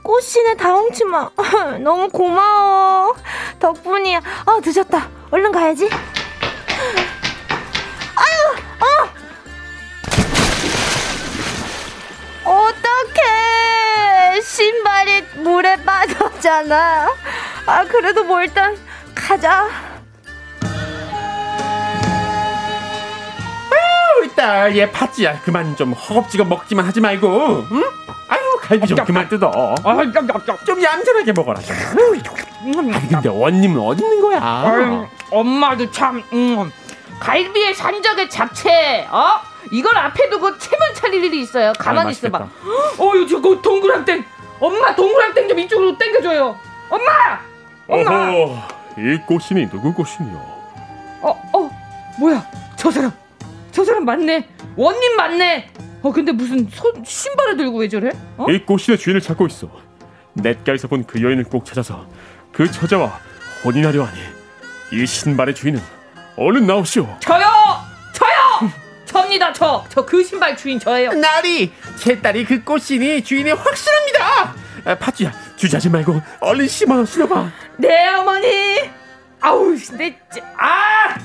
[0.02, 1.30] 꽃이네, 다홍치마.
[1.84, 3.16] 너무 고마워.
[3.60, 4.22] 덕분이야.
[4.46, 5.08] 아, 늦었다.
[5.32, 5.90] 얼른 가야지.
[8.16, 8.86] 아유, 어!
[12.52, 14.42] 어떡해.
[14.42, 17.08] 신발이 물에 빠졌잖아.
[17.66, 18.76] 아, 그래도 뭐 일단
[19.14, 19.70] 가자.
[24.44, 25.40] 딸, 얘 팥지야.
[25.44, 27.84] 그만 좀 허겁지겁 먹지만 하지 말고, 응?
[28.28, 29.74] 아유, 갈비 좀 그만 뜯어.
[30.66, 31.62] 좀 얌전하게 먹어라.
[31.62, 31.74] 좀.
[32.94, 34.40] 아니, 근데 원님은 어디 있는 거야?
[35.32, 36.72] 엄마도 참 음,
[37.20, 39.40] 갈비에 산적에 잡채 어?
[39.72, 42.48] 이걸 앞에 두고 채만 차릴 일이 있어요 가만히 아, 있어봐.
[43.00, 44.24] 어유 저거 동그랑땡
[44.60, 46.58] 엄마 동그랑땡 좀 이쪽으로 당겨줘요
[46.90, 47.40] 엄마
[47.88, 48.68] 엄마 어허,
[48.98, 50.38] 이 꽃이니 누구 꽃이니요?
[51.22, 51.70] 어, 어,
[52.20, 52.46] 뭐야?
[52.76, 53.12] 저 사람,
[53.74, 54.48] 저 사람 맞네.
[54.76, 55.70] 원님 맞네.
[56.02, 58.12] 어, 근데 무슨 손, 신발을 들고 왜 저래?
[58.38, 58.46] 어?
[58.50, 59.70] 이 꽃신의 주인을 찾고 있어.
[60.36, 62.08] 냇가에서 본 그 여인을 꼭 찾아서
[62.52, 63.20] 그 처자와
[63.64, 64.20] 혼인하려 하니
[64.92, 65.82] 이 신발의 주인은
[66.38, 67.18] 얼른 나오시오.
[67.20, 67.46] 저요,
[68.14, 68.72] 저요,
[69.06, 69.54] 접니다.
[69.54, 71.14] 저, 저 그 신발 주인 저예요.
[71.14, 74.56] 나리, 제 딸이 그 꽃신이 주인이 확실합니다.
[74.86, 77.50] 아, 팥쥐야, 주저하지 말고 얼른 심어 신어봐.
[77.78, 78.80] 네 어머니.
[79.40, 81.16] 아우, 내, 짜- 아,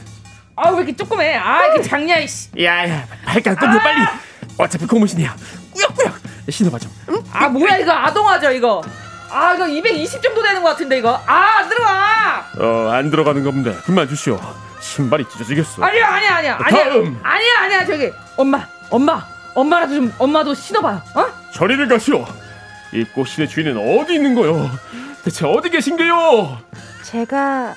[0.60, 1.36] 아우 왜 이렇게 조그매?
[1.36, 2.48] 아, 이렇게 작냐 이씨.
[2.60, 4.04] 야야, 발가락 끊어 빨리.
[4.58, 5.36] 어차피 고무신이야.
[5.72, 6.14] 꾸역꾸역
[6.50, 6.90] 신어봐 좀.
[7.10, 7.22] 응?
[7.32, 8.82] 아, 뭐야 이거 아동화죠 이거.
[9.30, 11.14] 아, 이거 220 정도 되는 것 같은데 이거.
[11.26, 12.46] 아, 안 들어가.
[12.58, 14.40] 어, 안 들어가는 건데 그만 주시오.
[14.80, 15.82] 신발이 찢어지겠어.
[15.82, 17.20] 아니야 아니야 아니야 아니야 다음.
[17.22, 21.26] 아니야 아니야 저기 엄마 엄마 엄마라도 좀 엄마도 신어봐요 어?
[21.52, 22.24] 저리를 가시오.
[22.92, 24.70] 이 꽃신의 주인은 어디 있는 거요?
[25.24, 26.58] 대체 어디 계신게요?
[27.02, 27.74] 제가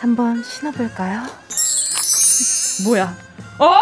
[0.00, 1.22] 한번 신어볼까요?
[2.84, 3.14] 뭐야
[3.58, 3.78] 어?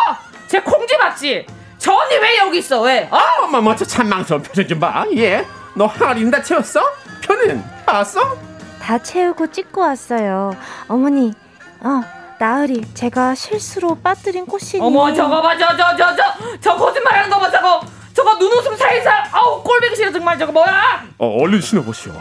[0.49, 1.47] 제 콩지 맞지?
[1.79, 3.09] 저 언니 왜 여기 있어 왜?
[3.11, 3.19] 어?
[3.43, 5.05] 엄마 먼저 찬망스러운 표정 좀 봐.
[5.17, 5.47] 예?
[5.75, 6.81] 너 항아리는 다 채웠어?
[7.23, 8.37] 편은 봤어?
[8.83, 10.57] 다 채우고 찍고 왔어요.
[10.89, 11.33] 어머니,
[11.81, 12.01] 어,
[12.39, 14.81] 나으리, 제가 실수로 빠뜨린 꽃이니.
[14.81, 17.81] 어머 저거 봐 저 저 저 저 저 거짓말하는 거 봐 저거
[18.15, 22.13] 저거 눈웃음 살살 아우 꼴보기 싫어 정말 저거 뭐야 어, 얼른 신어보시오.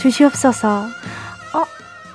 [0.00, 0.86] 주시옵소서.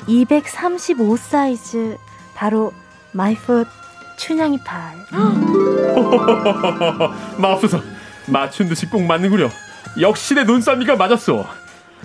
[0.09, 1.95] 어, 235 사이즈
[2.33, 2.73] 바로
[3.11, 3.67] 마이풋
[4.17, 4.95] 춘향이 팔.
[7.37, 7.79] 마없어서
[8.25, 9.49] 맞춘 듯이 꼭 맞는구려.
[10.01, 11.47] 역시 내 눈썰미가 맞았어.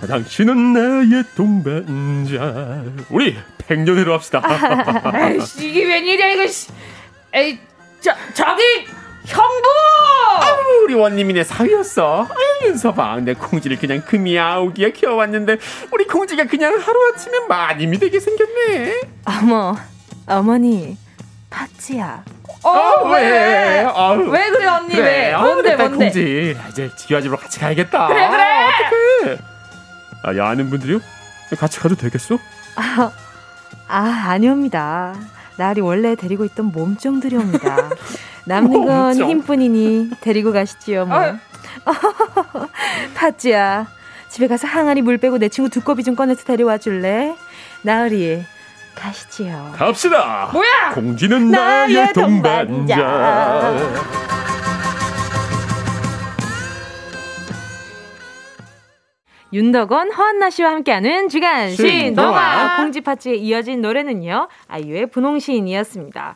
[0.07, 2.83] 당신은 나의 동반자.
[3.09, 4.43] 우리 백년회로 합시다.
[5.31, 6.71] 에이씨, 이게 웬일이야, 이거, 씨.
[7.33, 7.59] 에이,
[8.01, 8.63] 저, 저기,
[9.27, 9.69] 형부!
[10.41, 12.27] 아우, 우리 원님이네 사위였어.
[12.29, 15.59] 아유, 윤서방, 내 콩지를 그냥 금이 아우기에 키워왔는데,
[15.93, 19.01] 우리 콩지가 그냥 하루아침에 마님이 되게 생겼네.
[19.25, 19.77] 어머,
[20.27, 20.97] 어머니,
[21.51, 22.25] 파찌야.
[22.63, 23.87] 어, 아, 왜?
[23.87, 24.29] 아우.
[24.31, 25.37] 왜 그래, 언니, 그래, 왜?
[25.37, 25.97] 뭔데, 뭔데?
[25.97, 26.57] 콩지.
[26.71, 28.07] 이제 지효아 집으로 같이 가야겠다.
[28.09, 28.67] 그래, 그래!
[29.25, 29.39] 어떡해.
[30.25, 31.01] 아, 야, 아는 분들이요?
[31.59, 32.39] 같이 가도 되겠어?
[32.77, 33.13] 아,
[33.87, 35.15] 아 아니옵니다.
[35.57, 37.91] 날이 원래 데리고 있던 몸종들이옵니다.
[38.47, 39.31] 남는 건 몸종.
[39.31, 41.19] 힘뿐이니 데리고 가시지요, 뭐.
[43.15, 43.87] 파찌야,
[44.29, 47.37] 집에 가서 항아리 물 빼고 내 친구 두꺼비 좀 꺼내서 데려와 줄래?
[47.83, 48.45] 나으리,
[48.95, 49.73] 가시지요.
[49.77, 50.51] 갑시다.
[50.53, 50.93] 뭐야?
[50.95, 52.97] 공지는 나의 나의 동반자.
[52.97, 54.54] 동반자.
[59.55, 62.01] 윤덕원, 허한나 씨와 함께하는 주간 신동화.
[62.01, 66.35] 신동화 공지 파츠에 이어진 노래는요 아이유의 분홍시인이었습니다.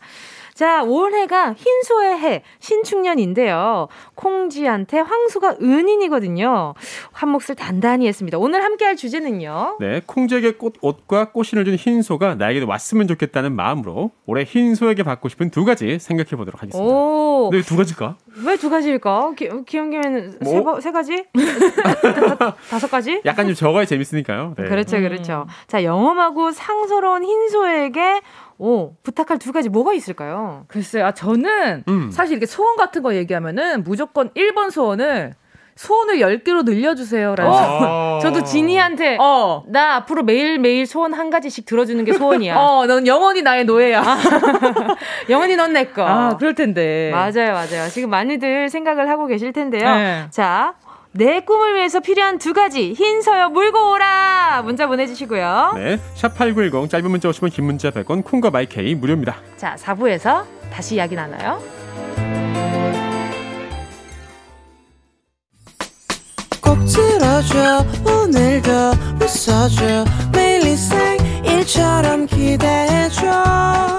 [0.58, 3.86] 자, 올해가 흰소의 해, 신축년인데요.
[4.16, 6.74] 콩지한테 황소가 은인이거든요.
[7.12, 8.38] 한 몫을 단단히 했습니다.
[8.38, 9.76] 오늘 함께할 주제는요.
[9.78, 15.50] 네, 콩지에게 꽃, 옷과 꽃신을 준 흰소가 나에게도 왔으면 좋겠다는 마음으로 올해 흰소에게 받고 싶은
[15.50, 16.92] 두 가지 생각해 보도록 하겠습니다.
[16.92, 18.16] 오, 네, 두 가지일까?
[18.44, 19.34] 왜 두 가지일까?
[19.36, 20.74] 기, 기억 김에는 세, 뭐?
[20.74, 21.24] 버- 세 가지?
[22.36, 23.20] 다, 다섯 가지?
[23.24, 24.54] 약간 좀 적어야 재밌으니까요.
[24.58, 24.64] 네.
[24.68, 25.46] 그렇죠, 그렇죠.
[25.68, 28.20] 자, 영험하고 상서로운 흰소에게
[28.58, 30.64] 오, 부탁할 두 가지 뭐가 있을까요?
[30.68, 32.10] 글쎄요, 아, 저는 음.
[32.10, 35.34] 사실 이렇게 소원 같은 거 얘기하면은 무조건 1번 소원을
[35.76, 37.84] 소원을 10개로 늘려주세요라는 소원.
[37.84, 38.18] 어.
[38.20, 39.62] 저도 지니한테 어.
[39.68, 42.56] 나 앞으로 매일매일 소원 한 가지씩 들어주는 게 소원이야.
[42.58, 44.02] 어, 넌 영원히 나의 노예야.
[45.30, 46.04] 영원히 넌 내 거.
[46.04, 47.12] 아, 그럴 텐데.
[47.12, 47.88] 맞아요, 맞아요.
[47.90, 49.84] 지금 많이들 생각을 하고 계실 텐데요.
[49.84, 50.26] 네.
[50.30, 50.74] 자,
[51.18, 55.72] 내 꿈을 위해서 필요한 두 가지 흰 서요 물고 오라 문자 보내주시고요.
[55.74, 59.34] 네, 샵 8910 짧은 문자 50원, 긴 문자 100원, 콩과 마이케이 무료입니다.
[59.56, 61.60] 자, 4부에서 다시 이야기 나눠요.
[66.62, 68.70] 꼭 들어줘 오늘도
[69.20, 73.98] 웃어줘 매일 일상일처럼 기대해줘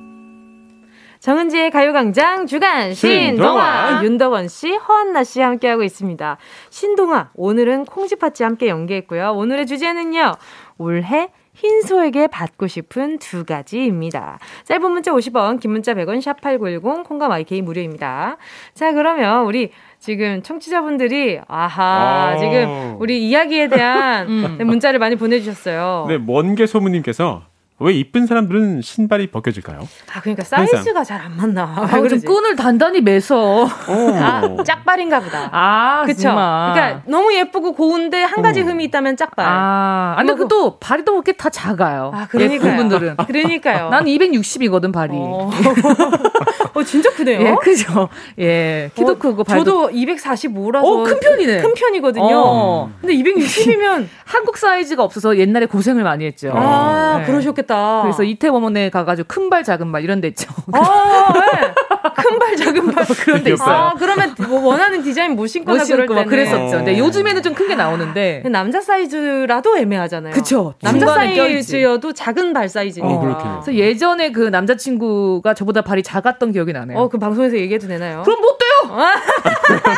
[1.21, 4.03] 정은지의 가요광장 주간 신동아 신동아.
[4.03, 6.37] 윤덕원 씨, 허한나 씨 함께하고 있습니다.
[6.71, 9.33] 신동아 오늘은 콩지팥지 함께 연기했고요.
[9.33, 10.33] 오늘의 주제는요.
[10.79, 14.39] 올해 흰소에게 받고 싶은 두 가지입니다.
[14.63, 18.37] 짧은 문자 50원, 긴 문자 100원, 샵8910, 콩과 마이케이 무료입니다.
[18.73, 19.69] 자, 그러면 우리
[19.99, 22.39] 지금 청취자분들이, 아하, 오.
[22.39, 26.05] 지금 우리 이야기에 대한 문자를 많이 보내주셨어요.
[26.07, 27.50] 네, 먼게 소문님께서
[27.81, 29.79] 왜 이쁜 사람들은 신발이 벗겨질까요?
[30.13, 31.63] 아, 그러니까 사이즈가 잘 안 맞나.
[31.77, 32.25] 아, 왜좀 그러지?
[32.25, 33.67] 끈을 단단히 매서.
[33.87, 35.49] 아, 짝발인가 보다.
[35.51, 36.21] 아, 그쵸?
[36.21, 36.73] 정말.
[36.73, 38.65] 그러니까 너무 예쁘고 고운데 한 가지 어.
[38.65, 39.45] 흠이 있다면 짝발.
[39.47, 42.11] 아, 근데 그또 발이 또 그렇게 다 작아요.
[42.13, 42.55] 아, 그러니까요.
[42.55, 43.17] 예쁜 분들은.
[43.27, 43.89] 그러니까요.
[43.89, 45.13] 난 260이거든, 발이.
[45.15, 45.49] 어.
[46.73, 47.41] 어, 진짜 크네요.
[47.41, 48.09] 예, 크죠.
[48.39, 49.63] 예, 키도 어, 크고 발도.
[49.63, 51.61] 저도 245라서 어, 큰 편이네.
[51.61, 52.25] 큰 편이거든요.
[52.33, 52.91] 어.
[53.01, 56.51] 근데 260이면 한국 사이즈가 없어서 옛날에 고생을 많이 했죠.
[56.55, 57.25] 아, 네.
[57.25, 57.70] 그러셨겠다.
[58.03, 60.51] 그래서 이태원에 가가지고 큰 발, 작은 발 이런 데 있죠.
[60.73, 61.73] 아, 네.
[62.15, 63.75] 큰발 작은 발 그런 데 있어요.
[63.75, 66.77] 아, 그러면 뭐 원하는 디자인 못 신거나 못 그럴 신고 때는 막 그랬었죠.
[66.77, 66.97] 근데 어.
[67.05, 68.43] 요즘에는 좀 큰 게 나오는데.
[68.51, 70.33] 남자 사이즈라도 애매하잖아요.
[70.33, 70.73] 그쵸.
[70.81, 71.05] 남자.
[71.13, 73.13] 사이즈여도 작은 발 사이즈니까.
[73.13, 73.61] 어.
[73.63, 76.97] 그래서 예전에 그 남자친구가 저보다 발이 작았던 기억이 나네요.
[76.97, 78.23] 어, 그 방송에서 얘기해도 되나요?
[78.23, 78.69] 그럼 못 돼요!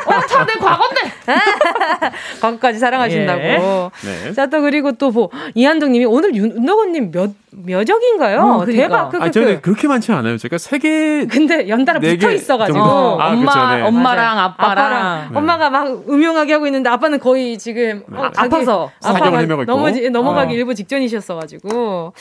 [0.05, 1.01] 어, 다내 과거인데!
[2.41, 3.41] 과거까지 사랑하신다고.
[3.41, 3.59] 예.
[4.28, 4.34] 네.
[4.34, 7.32] 자, 또 그리고 또 뭐, 이한동님이 오늘 윤덕원님 몇,
[7.66, 8.39] 몇역인가요?
[8.41, 8.72] 어, 그러니까.
[8.84, 9.09] 대박.
[9.09, 9.32] 그, 그, 아, 그.
[9.32, 10.38] 저는 그렇게 많지 않아요.
[10.38, 12.80] 제가 세 개, 근데 연달아 네 붙어 개 있어가지고.
[12.80, 13.82] 어, 아, 엄마, 그쵸, 네.
[13.84, 14.39] 엄마랑 맞아요.
[14.57, 15.30] 아빠랑.
[15.32, 15.38] 네.
[15.38, 18.91] 엄마가 막 음흉하게 하고 있는데 아빠는 거의 지금 어, 자기- 아파서
[19.64, 19.72] 있고.
[19.72, 20.57] 넘어지, 넘어가기 어.
[20.57, 22.14] 일부 직전이셨어가지고.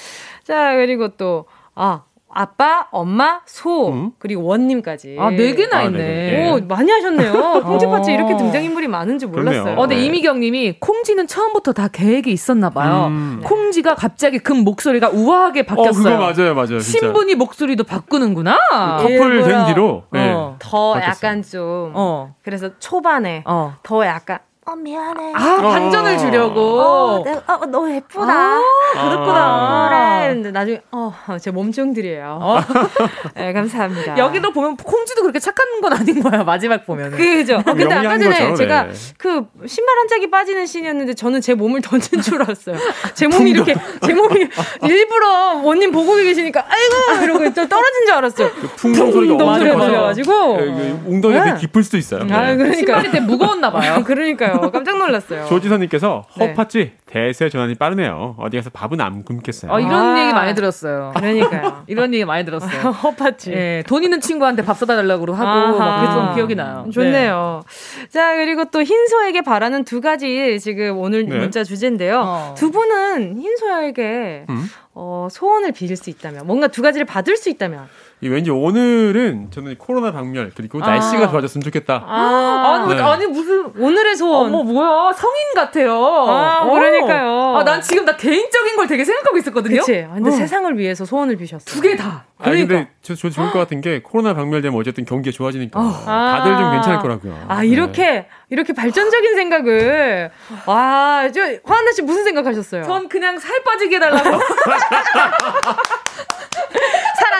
[0.44, 2.02] 자, 그리고 또, 아,
[2.34, 5.16] 아빠, 엄마, 소, 그리고 원님까지.
[5.18, 5.98] 아, 네 개나 아, 있네.
[5.98, 6.50] 네.
[6.50, 7.62] 오, 많이 하셨네요.
[7.64, 9.74] 콩쥐팥이 이렇게 등장인물이 많은지 몰랐어요.
[9.74, 13.10] 어, 근데 이미경 님이 콩쥐는 처음부터 다 계획이 있었나 봐요.
[13.44, 16.14] 콩쥐가 갑자기 금 목소리가 우아하게 바뀌었어요.
[16.14, 16.80] 어, 그거 맞아요, 맞아요.
[16.80, 16.98] 진짜.
[16.98, 18.58] 신분이 목소리도 바꾸는구나.
[18.98, 20.32] 커플 된 뒤로 네.
[20.32, 21.10] 어, 더 바뀌었어요.
[21.10, 22.34] 약간 좀 어.
[22.42, 23.74] 그래서 초반에 어.
[23.82, 25.32] 더 약간 어, 미안해.
[25.34, 26.60] 아, 반전을 주려고.
[26.80, 28.32] 어, 내가, 어, 너 예쁘다.
[28.32, 28.60] 아,
[28.94, 29.34] 그렇구나.
[29.36, 29.88] 아.
[29.88, 30.34] 그래.
[30.34, 32.62] 근데 나중에 어, 제 몸종들이에요.
[33.34, 34.16] 네, 감사합니다.
[34.18, 37.18] 여기도 보면 콩쥐도 그렇게 착한 건 아닌 거야, 마지막 보면은.
[37.18, 37.56] 그죠.
[37.56, 38.92] 어, 근데 아까 전에 거죠, 제가 네.
[39.18, 42.76] 그 신발 한 짝이 빠지는 씬이었는데 저는 제 몸을 던진 줄 알았어요.
[43.14, 43.74] 제 몸이 이렇게
[44.06, 44.46] 제 몸이
[44.86, 48.48] 일부러 원님 보고 계시니까 아이고 이러고 좀 떨어진 줄 알았어요.
[48.48, 50.58] 소리가 풍덩 엄청 소리가 커서 들려가지고.
[50.60, 51.60] 예, 그 웅덩이가 되게 네.
[51.60, 52.20] 깊을 수도 있어요.
[52.20, 52.56] 아, 네.
[52.56, 54.02] 그러니까 신발이 되게 무거웠나 봐요.
[54.06, 54.51] 그러니까요.
[54.70, 55.46] 깜짝 놀랐어요.
[55.46, 56.48] 조지선님께서 네.
[56.48, 58.36] 허파찌 대세 전환이 빠르네요.
[58.38, 59.72] 어디 가서 밥은 안 굶겠어요.
[59.72, 60.20] 어, 이런 아.
[60.22, 61.12] 얘기 많이 들었어요.
[61.16, 61.84] 그러니까요.
[61.88, 62.90] 이런 얘기 많이 들었어요.
[63.02, 63.52] 허파치.
[63.52, 65.78] 예, 돈 있는 친구한테 밥 사다 달라고 하고 아하.
[65.78, 66.86] 막 그랬던 기억이 나요.
[66.92, 67.62] 좋네요.
[68.10, 71.38] 자, 그리고 또 흰소에게 바라는 두 가지 지금 오늘 네.
[71.38, 72.20] 문자 주제인데요.
[72.24, 72.54] 어.
[72.56, 74.66] 두 분은 흰소에게 음?
[74.94, 77.88] 어, 소원을 빌릴 수 있다면, 뭔가 두 가지를 받을 수 있다면.
[78.22, 80.86] 이 왠지 오늘은 저는 코로나 방멸 그리고 아.
[80.86, 82.04] 날씨가 좋아졌으면 좋겠다.
[82.06, 83.02] 아, 아니, 네.
[83.02, 84.46] 아니 무슨 오늘의 소원.
[84.54, 85.92] 어머 뭐야 성인 같아요.
[85.92, 86.72] 아, 어.
[86.72, 87.56] 그러니까요.
[87.56, 89.80] 아, 난 지금 나 개인적인 걸 되게 생각하고 있었거든요.
[89.80, 90.06] 그치.
[90.14, 90.32] 근데 어.
[90.32, 91.64] 세상을 위해서 소원을 비셨어요.
[91.66, 92.24] 두개 다.
[92.38, 92.90] 아 근데 그러니까.
[93.02, 96.38] 저, 저 좋을 것 같은 게 코로나 방멸되면 어쨌든 경기가 좋아지니까 아.
[96.38, 97.46] 다들 좀 괜찮을 거라고요.
[97.48, 100.30] 아, 이렇게, 이렇게 발전적인 생각을.
[100.66, 102.84] 와, 저, 화한나 씨 무슨 생각하셨어요?
[102.84, 104.38] 전 그냥 살 빠지게 해달라고.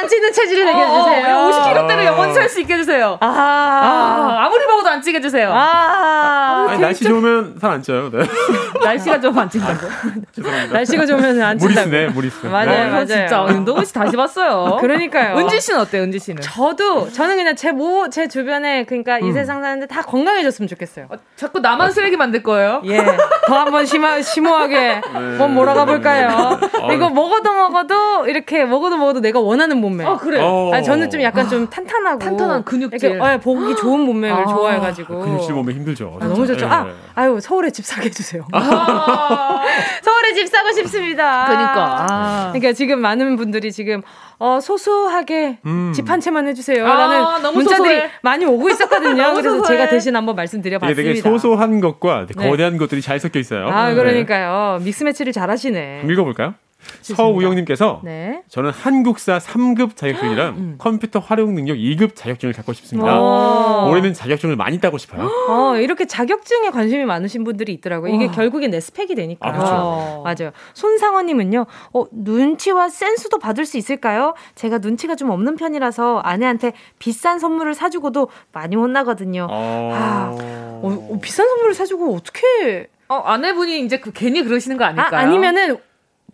[0.03, 1.37] 살안 찌는 체질을 얘기해 주세요.
[1.37, 3.17] 어, 50kg대로 영원히 살 수 있게 해주세요.
[3.21, 5.51] 아, 아, 아 무리 먹어도 안 찌게 해주세요.
[5.53, 8.11] 아, 아니, 날씨 좋으면 살 안 쪄요.
[8.11, 8.19] 네.
[8.85, 9.87] 날씨가 좀 안 찐다고.
[10.35, 10.73] 죄송합니다.
[10.75, 11.89] 날씨가 좋으면 안 찐다고.
[11.89, 12.47] 무리수네, 무리수.
[12.49, 12.91] 맞아요, 네.
[12.91, 13.07] 맞아요.
[13.07, 14.77] 진짜 윤동훈 씨 다시 봤어요.
[14.83, 15.39] 그러니까요.
[15.39, 16.43] 은지 씨는 어때요, 은지 씨는?
[16.43, 21.07] 저도 저는 그냥 제 모 제 주변에 그러니까 이 세상 사는데 다 건강해졌으면 좋겠어요.
[21.11, 22.83] 어, 자꾸 나만 쓰레기 만들 거예요?
[22.85, 22.99] 예,
[23.47, 26.59] 더 한번 심하, 심오하게 한번 몰아가 볼까요?
[26.93, 30.05] 이거 먹어도 먹어도 이렇게 먹어도 먹어도 내가 원하는 몸 매.
[30.05, 30.41] 아, 그래.
[30.41, 30.71] 어.
[30.73, 33.11] 아니, 저는 좀 약간 좀 탄탄하고 탄탄한 근육질.
[33.11, 36.19] 이렇게 어, 보기 좋은 몸매를 아, 좋아해가지고 근육질 몸에 힘들죠.
[36.21, 36.47] 아, 너무.
[36.47, 36.67] 좋죠.
[36.67, 36.93] 아, 예.
[37.15, 38.45] 아유 서울에 집 사게 해주세요.
[38.53, 39.63] 아,
[40.03, 41.47] 서울에 집 사고 싶습니다.
[41.47, 42.07] 그러니까.
[42.11, 42.49] 아.
[42.53, 44.03] 그러니까 지금 많은 분들이 지금
[44.39, 45.93] 어, 소소하게 음.
[45.95, 46.85] 집한 채만 해주세요.
[46.87, 48.11] 아, 라는 너무 문자들이 소소해.
[48.23, 49.33] 많이 오고 있었거든요.
[49.35, 49.67] 그래서 소소해.
[49.79, 51.03] 제가 대신 한번 말씀드려봤습니다.
[51.03, 52.49] 되게 소소한 것과 네.
[52.51, 53.69] 거대한 것들이 잘 섞여 있어요.
[53.69, 53.95] 아, 네.
[53.95, 54.81] 그러니까요.
[54.83, 56.01] 믹스 매치를 잘 하시네.
[56.01, 56.55] 좀 읽어볼까요?
[57.03, 58.43] 서우영님께서 네.
[58.49, 60.75] 저는 한국사 3급 자격증이랑 음.
[60.79, 63.21] 컴퓨터 활용 능력 2급 자격증을 갖고 싶습니다.
[63.21, 63.89] 오.
[63.91, 65.31] 올해는 자격증을 많이 따고 싶어요.
[65.49, 68.15] 어, 이렇게 자격증에 관심이 많으신 분들이 있더라고요.
[68.15, 69.49] 이게 결국엔 내 스펙이 되니까.
[69.49, 69.73] 아, 그렇죠.
[69.75, 70.23] 어.
[70.25, 70.53] 맞아요.
[70.75, 74.35] 손상원님은요, 어, 눈치와 센스도 받을 수 있을까요?
[74.55, 79.47] 제가 눈치가 좀 없는 편이라서 아내한테 비싼 선물을 사주고도 많이 혼나거든요.
[79.51, 82.89] 아, 어, 어, 비싼 선물을 사주고 어떻게.
[83.09, 85.21] 어, 아내분이 이제 그 괜히 그러시는 거 아닐까요?
[85.21, 85.79] 아, 아니면은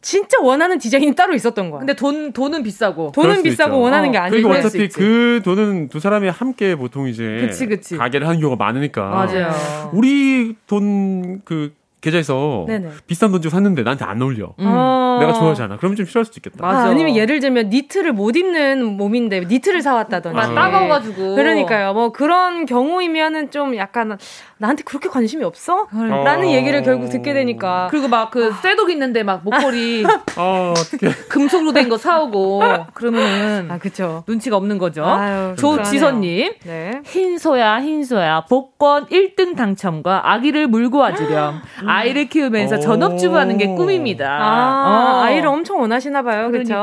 [0.00, 1.80] 진짜 원하는 디자인이 따로 있었던 거야.
[1.80, 3.12] 근데 돈, 돈은 비싸고.
[3.12, 3.80] 돈은 비싸고 있죠.
[3.80, 4.48] 원하는 게 어, 아니고.
[4.48, 4.88] 그리고 어차피.
[4.88, 7.96] 그 돈은 두 사람이 함께 보통 이제 그치, 그치.
[7.96, 9.08] 가게를 하는 경우가 많으니까.
[9.08, 9.90] 맞아요.
[9.92, 12.88] 우리 돈 그 계좌에서 네네.
[13.06, 14.54] 비싼 돈 주고 샀는데 나한테 안 어울려.
[14.58, 15.16] 어.
[15.20, 15.78] 내가 좋아하지 않아.
[15.78, 16.64] 그러면 좀 싫어할 수도 있겠다.
[16.64, 16.88] 아, 맞아.
[16.90, 20.34] 아 니면 예를 들면 니트를 못 입는 몸인데 니트를 사왔다든지.
[20.36, 21.34] 막 따가워가지고.
[21.34, 21.92] 그러니까요.
[21.94, 24.16] 뭐 그런 경우이면은 좀 약간
[24.58, 25.88] 나한테 그렇게 관심이 없어?
[25.92, 26.50] 라는 어.
[26.52, 27.88] 얘기를 결국 듣게 되니까.
[27.90, 30.04] 그리고 막 그 쇠독 있는데 막 목걸이
[30.36, 31.08] 아, 어떻게.
[31.30, 34.22] 금속으로 된 거 사오고 그러면은 아, 그쵸.
[34.28, 35.02] 눈치가 없는 거죠.
[35.04, 36.52] 아유, 조지선님.
[36.64, 37.00] 네.
[37.06, 41.62] 흰소야, 흰소야, 복권 1등 당첨과 아기를 물고 와주렴.
[41.88, 42.80] 아이를 키우면서 오.
[42.80, 44.26] 전업주부 하는 게 꿈입니다.
[44.28, 45.22] 아, 어.
[45.22, 46.50] 아이를 엄청 원하시나 봐요.
[46.50, 46.74] 그렇죠.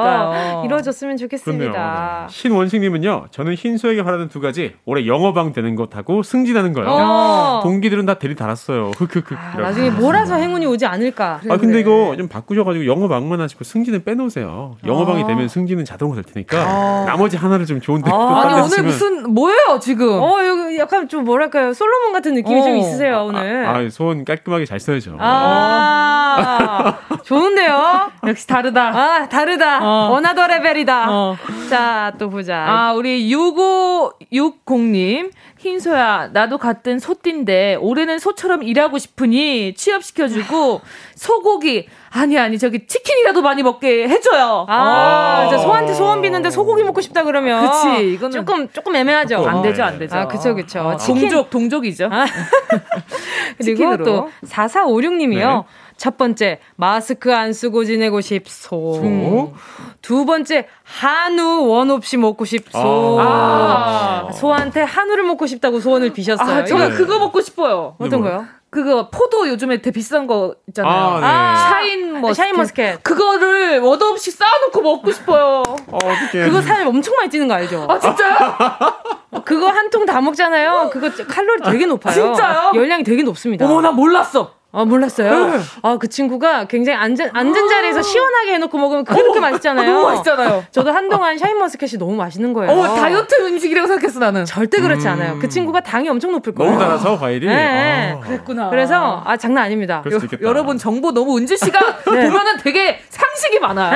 [0.66, 1.18] 이루어졌으면.
[1.18, 2.28] 좋겠습니다.
[2.28, 2.34] 네.
[2.34, 4.74] 신원식님은요, 저는 흰소에게 바라는 두 가지.
[4.86, 6.90] 올해 영어방 되는 것하고 승진하는 거예요.
[6.90, 7.60] 어.
[7.64, 8.92] 동기들은 다 대리 달았어요.
[8.98, 9.34] 흑흑흑.
[9.38, 9.58] 아.
[9.60, 11.40] 나중에 몰아서 행운이 오지 않을까.
[11.50, 14.78] 아 근데 이거 좀 바꾸셔가지고 영어방만 하시고 승진은 빼놓으세요.
[14.86, 15.28] 영어방이 아.
[15.28, 17.06] 되면 승진은 자동으로 될 테니까 아.
[17.06, 18.14] 나머지 하나를 좀 좋은데 아.
[18.14, 20.08] 또 아니 오늘 쓰시면- 무슨 뭐예요 지금?
[20.22, 21.74] 어, 여기 약간 좀 뭐랄까요.
[21.74, 22.64] 솔로몬 같은 느낌이 어.
[22.64, 23.66] 좀 있으세요, 오늘.
[23.66, 25.18] 아, 아, 소원 깔끔하게 잘 써 야죠.
[25.20, 28.12] 아, 좋은데요?
[28.28, 28.88] 역시 다르다.
[28.90, 29.80] 아, 다르다.
[29.82, 30.10] 어.
[30.12, 31.06] 원하더 레벨이다.
[31.10, 31.38] 어.
[31.70, 32.66] 자, 또 보자.
[32.68, 35.32] 아, 우리 6560님.
[35.70, 40.82] 흰소야, 나도 같은 소띠인데, 올해는 소처럼 일하고 싶으니 취업시켜주고,
[41.16, 44.66] 소고기, 아니, 아니, 저기 치킨이라도 많이 먹게 해줘요.
[44.70, 45.48] 아, 어.
[45.48, 47.66] 이제 소한테 소원 비는데 소고기 먹고 싶다 그러면.
[47.70, 49.38] 그치, 이거는 조금, 조금 애매하죠.
[49.38, 49.50] 조금.
[49.50, 49.88] 안 되죠, 네.
[49.90, 50.16] 안 되죠.
[50.16, 50.80] 아, 그쵸, 그쵸.
[50.82, 52.10] 어, 치킨- 동족, 동족이죠.
[52.12, 52.26] 아.
[53.58, 53.98] 그리고.
[54.04, 55.64] 또 4456님이요.
[55.64, 55.64] 네.
[55.98, 58.70] 첫 번째, 마스크 안 쓰고 지내고 싶소.
[58.96, 59.54] 소.
[60.02, 63.18] 두 번째, 한우 원 없이 먹고 싶소.
[63.22, 64.30] 아.
[64.34, 66.58] 소한테 한우를 먹고 싶다고 소원을 비셨어요.
[66.62, 66.96] 아, 저는 네.
[66.96, 67.96] 그거 먹고 싶어요.
[68.00, 68.46] 어떤 거요?
[68.70, 70.94] 그거 포도 요즘에 되게 비싼 거 있잖아요.
[70.94, 71.70] 아, 네.
[71.70, 72.36] 샤인 머스켓.
[72.36, 73.04] 샤인 머스켓.
[73.04, 75.64] 그거를 원 없이 쌓아놓고 먹고 싶어요.
[75.88, 76.46] 어, 어떡해.
[76.46, 77.86] 그거 살 엄청 많이 찌는 거 알죠?
[77.90, 78.36] 아 진짜요?
[79.46, 80.90] 그거 한 통 다 먹잖아요.
[80.92, 82.14] 그거 칼로리 되게 높아요.
[82.14, 82.72] 진짜요?
[82.76, 83.66] 열량이 되게 높습니다.
[83.66, 84.55] 어머 나 몰랐어.
[84.76, 85.48] 아, 몰랐어요?
[85.48, 85.60] 네.
[85.84, 89.90] 아, 그 친구가 굉장히 앉은, 앉은 자리에서 시원하게 해놓고 먹으면 그렇게 맛있잖아요.
[89.92, 90.66] 너무 맛있잖아요.
[90.72, 92.72] 저도 한동안 샤인머스켓이 너무 맛있는 거예요.
[92.72, 94.46] 어 다이어트 음식이라고 생각했어 나는.
[94.46, 95.40] 절대 그렇지 않아요.
[95.40, 96.72] 그 친구가 당이 엄청 높을 거예요.
[96.74, 97.48] 너무 달아서 과일이.
[97.48, 98.14] 네.
[98.16, 98.20] 아.
[98.20, 98.70] 그랬구나.
[98.70, 100.04] 그래서, 아, 장난 아닙니다.
[100.06, 100.38] 있겠다.
[100.42, 103.92] 여러분 정보 너무 은지 씨가 보면은 되게 상식이 많아요.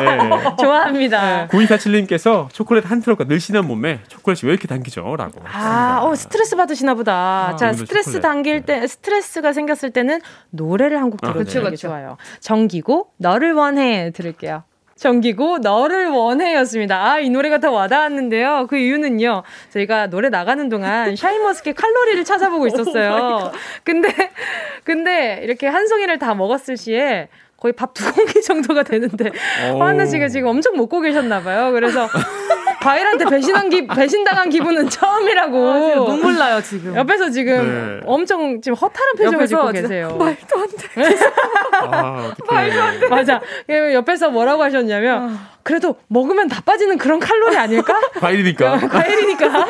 [0.00, 0.30] 네.
[0.60, 1.48] 좋아합니다.
[1.50, 5.14] 9247님께서 초콜릿 한 트럭과 늘씬한 몸에 초콜릿이 왜 이렇게 당기죠?
[5.16, 5.40] 라고.
[5.50, 7.56] 아, 어, 스트레스 받으시나 보다.
[7.58, 8.22] 자, 오늘도 스트레스 초콜릿.
[8.22, 10.20] 당길 때, 스트레스가 생겼을 때는
[10.50, 11.88] 노래를 한곡 아, 들어주는 그쵸, 게 그쵸.
[11.88, 12.18] 좋아요.
[12.40, 14.10] 정기고, 너를 원해.
[14.14, 14.64] 들을게요.
[14.96, 17.02] 정기고, 너를 원해 였습니다.
[17.12, 18.66] 아, 이 노래가 더 와닿았는데요.
[18.68, 23.50] 그 이유는요, 저희가 노래 나가는 동안 샤인머스켓 칼로리를 찾아보고 있었어요.
[23.82, 24.08] 근데,
[24.84, 29.30] 근데, 이렇게 한 송이를 다 먹었을 시에, 거의 밥 두 공기 정도가 되는데,
[29.72, 29.78] 오.
[29.82, 31.72] 화나 씨가 지금 엄청 먹고 계셨나 봐요.
[31.72, 32.06] 그래서,
[32.84, 35.70] 과일한테 배신한 기, 배신당한 기분은 처음이라고.
[35.70, 36.94] 아, 지금 눈물 나요 지금.
[36.94, 38.06] 옆에서 지금 네.
[38.06, 40.16] 엄청 지금 허탈한 표정을 짓고 계세요.
[40.18, 41.16] 말도 안 돼.
[41.90, 43.08] 아, 어떡해.
[43.08, 43.40] 맞아.
[43.66, 47.98] 그 옆에서 뭐라고 하셨냐면, 그래도 먹으면 다 빠지는 그런 칼로리 아닐까?
[48.20, 48.76] 과일이니까.
[48.86, 49.64] 과일이니까.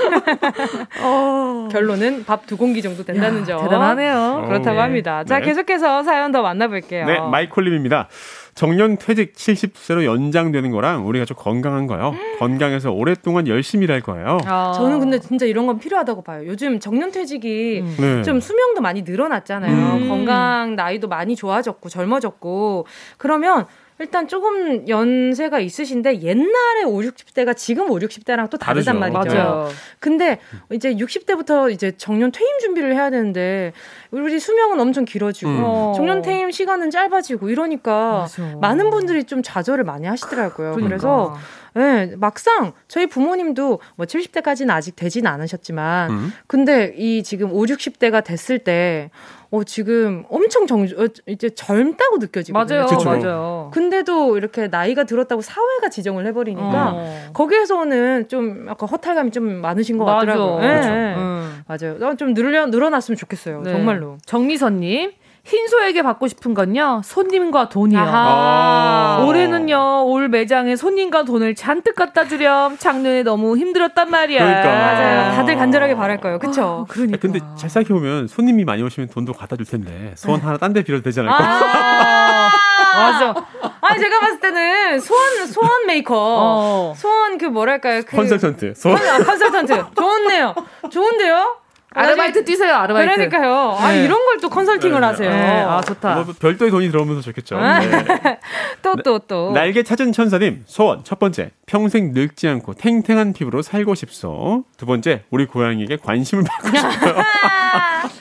[1.71, 3.63] 결론은 밥 두 공기 정도 된다는 점.
[3.63, 4.45] 대단하네요.
[4.49, 4.83] 그렇다고 네.
[4.83, 5.25] 합니다.
[5.25, 5.47] 자, 네.
[5.47, 7.07] 계속해서 사연 더 만나볼게요.
[7.07, 8.09] 네, 마이콜림입니다.
[8.55, 12.15] 정년 퇴직 70세로 연장되는 거랑 우리가 좀 건강한 거요.
[12.39, 14.39] 건강해서 오랫동안 열심히 일할 거예요.
[14.47, 14.73] 아.
[14.77, 16.47] 저는 근데 진짜 이런 건 필요하다고 봐요.
[16.47, 18.23] 요즘 정년 퇴직이 네.
[18.23, 19.97] 좀 수명도 많이 늘어났잖아요.
[19.97, 20.09] 음.
[20.09, 22.87] 건강 나이도 많이 좋아졌고 젊어졌고
[23.19, 23.67] 그러면
[24.01, 29.19] 일단 조금 연세가 있으신데 옛날에 5, 60대가 지금 5, 60대랑 또 다르단 다르죠.
[29.19, 29.37] 말이죠.
[29.37, 29.69] 맞아요.
[30.01, 30.41] 근데
[30.73, 33.73] 이제 60대부터 이제 정년 퇴임 준비를 해야 되는데
[34.11, 35.95] 우리 수명은 엄청 길어지고 음.
[35.95, 38.57] 정년 퇴임 시간은 짧아지고 이러니까 맞아.
[38.61, 40.73] 많은 분들이 좀 좌절을 많이 하시더라고요.
[40.73, 40.89] 그러니까.
[40.89, 41.37] 그래서
[41.75, 46.33] 네, 막상 저희 부모님도 뭐 70대까지는 아직 되지는 않으셨지만 음.
[46.47, 49.11] 근데 이 지금 5, 60대가 됐을 때
[49.51, 52.79] 어, 지금 엄청 정, 어, 이제 젊다고 느껴지거든요.
[52.81, 53.05] 맞아요, 그쵸.
[53.09, 53.71] 맞아요.
[53.73, 57.31] 근데도 이렇게 나이가 들었다고 사회가 지정을 해버리니까 어.
[57.33, 60.27] 거기에서 오는 좀 약간 허탈감이 좀 많으신 것 맞아.
[60.27, 60.57] 같더라고요.
[60.61, 60.89] 그렇죠.
[60.91, 61.15] 네.
[61.17, 61.63] 음.
[61.69, 61.97] 맞아요.
[62.03, 63.63] 어, 좀 늘려, 늘어났으면 좋겠어요.
[63.63, 63.73] 네.
[63.73, 64.19] 정말로.
[64.27, 65.13] 정미선님.
[65.45, 67.99] 흰소에게 받고 싶은 건요 손님과 돈이요.
[68.01, 69.25] 아.
[69.29, 74.39] 올해는요 올 매장에 손님과 돈을 잔뜩 갖다 주렴 작년에 너무 힘들었단 말이야.
[74.43, 74.69] 그러니까.
[74.69, 75.33] 맞아요.
[75.37, 76.39] 다들 간절하게 바랄 거예요.
[76.39, 76.87] 그쵸?
[76.89, 77.19] 그러니까.
[77.21, 80.83] 근데 잘 생각해 보면 손님이 많이 오시면 돈도 갖다 줄 텐데 소원 하나 딴 데
[80.83, 81.37] 빌어도 되지 않을까?
[81.39, 82.51] 아,
[82.97, 83.35] 맞아.
[83.81, 86.15] 아니, 제가 봤을 때는 소원, 소원 메이커.
[86.17, 86.95] 어.
[86.97, 88.03] 소원 그 뭐랄까요.
[88.07, 88.73] 그 컨설턴트.
[88.75, 88.99] 소원.
[88.99, 89.85] 컨- 아, 컨설턴트.
[89.95, 90.55] 좋네요.
[90.91, 91.57] 좋은데요?
[91.95, 93.15] 아르바이트 뛰세요 아르바이트.
[93.15, 93.77] 그러니까요.
[93.79, 94.05] 아, 네.
[94.05, 95.07] 이런 걸 또 컨설팅을 네.
[95.07, 95.31] 하세요.
[95.31, 96.17] 네, 아 좋다.
[96.17, 97.57] 뭐 별도의 돈이 들어오면 더 좋겠죠.
[97.57, 97.79] 아.
[97.79, 97.89] 네.
[98.83, 99.53] 또, 또, 또.
[99.53, 104.65] 날개 찾은 천사님 소원 첫 번째 평생 늙지 않고 탱탱한 피부로 살고 싶소.
[104.77, 107.15] 두 번째 우리 고양이에게 관심을 받고 싶어요.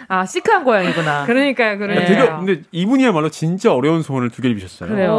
[0.08, 1.26] 아 시크한 고양이구나.
[1.26, 2.08] 그러니까요, 그러니까요.
[2.08, 4.90] 되게 근데 이분이야말로 진짜 어려운 소원을 두 개를 비셨어요.
[4.90, 5.12] 그래요.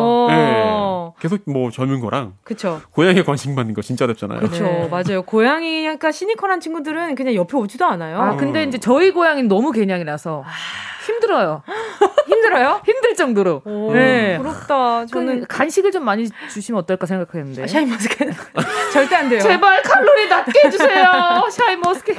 [1.20, 2.80] 계속 뭐 젊은 거랑 그쵸.
[2.90, 4.40] 고양이에 관심 받는 거 진짜 어렵잖아요.
[4.40, 4.64] 그쵸.
[4.64, 4.88] 네.
[4.88, 5.22] 맞아요.
[5.22, 8.20] 고양이 약간 시니컬한 친구들은 그냥 옆에 오지도 않아요.
[8.20, 10.44] 아 근데 이제 저희 고양이는 너무 개냥이라서
[11.06, 11.62] 힘들어요.
[12.26, 12.80] 힘들어요?
[12.84, 13.62] 힘들 정도로.
[13.64, 14.38] 오, 네.
[14.38, 15.06] 부럽다.
[15.06, 17.66] 저는 저는 간식을 좀 많이 주시면 어떨까 생각했는데.
[17.66, 18.28] 샤인 머스켓
[18.92, 19.40] 절대 안 돼요.
[19.40, 21.44] 제발 칼로리 낮게 해주세요.
[21.50, 22.16] 샤인 머스켓.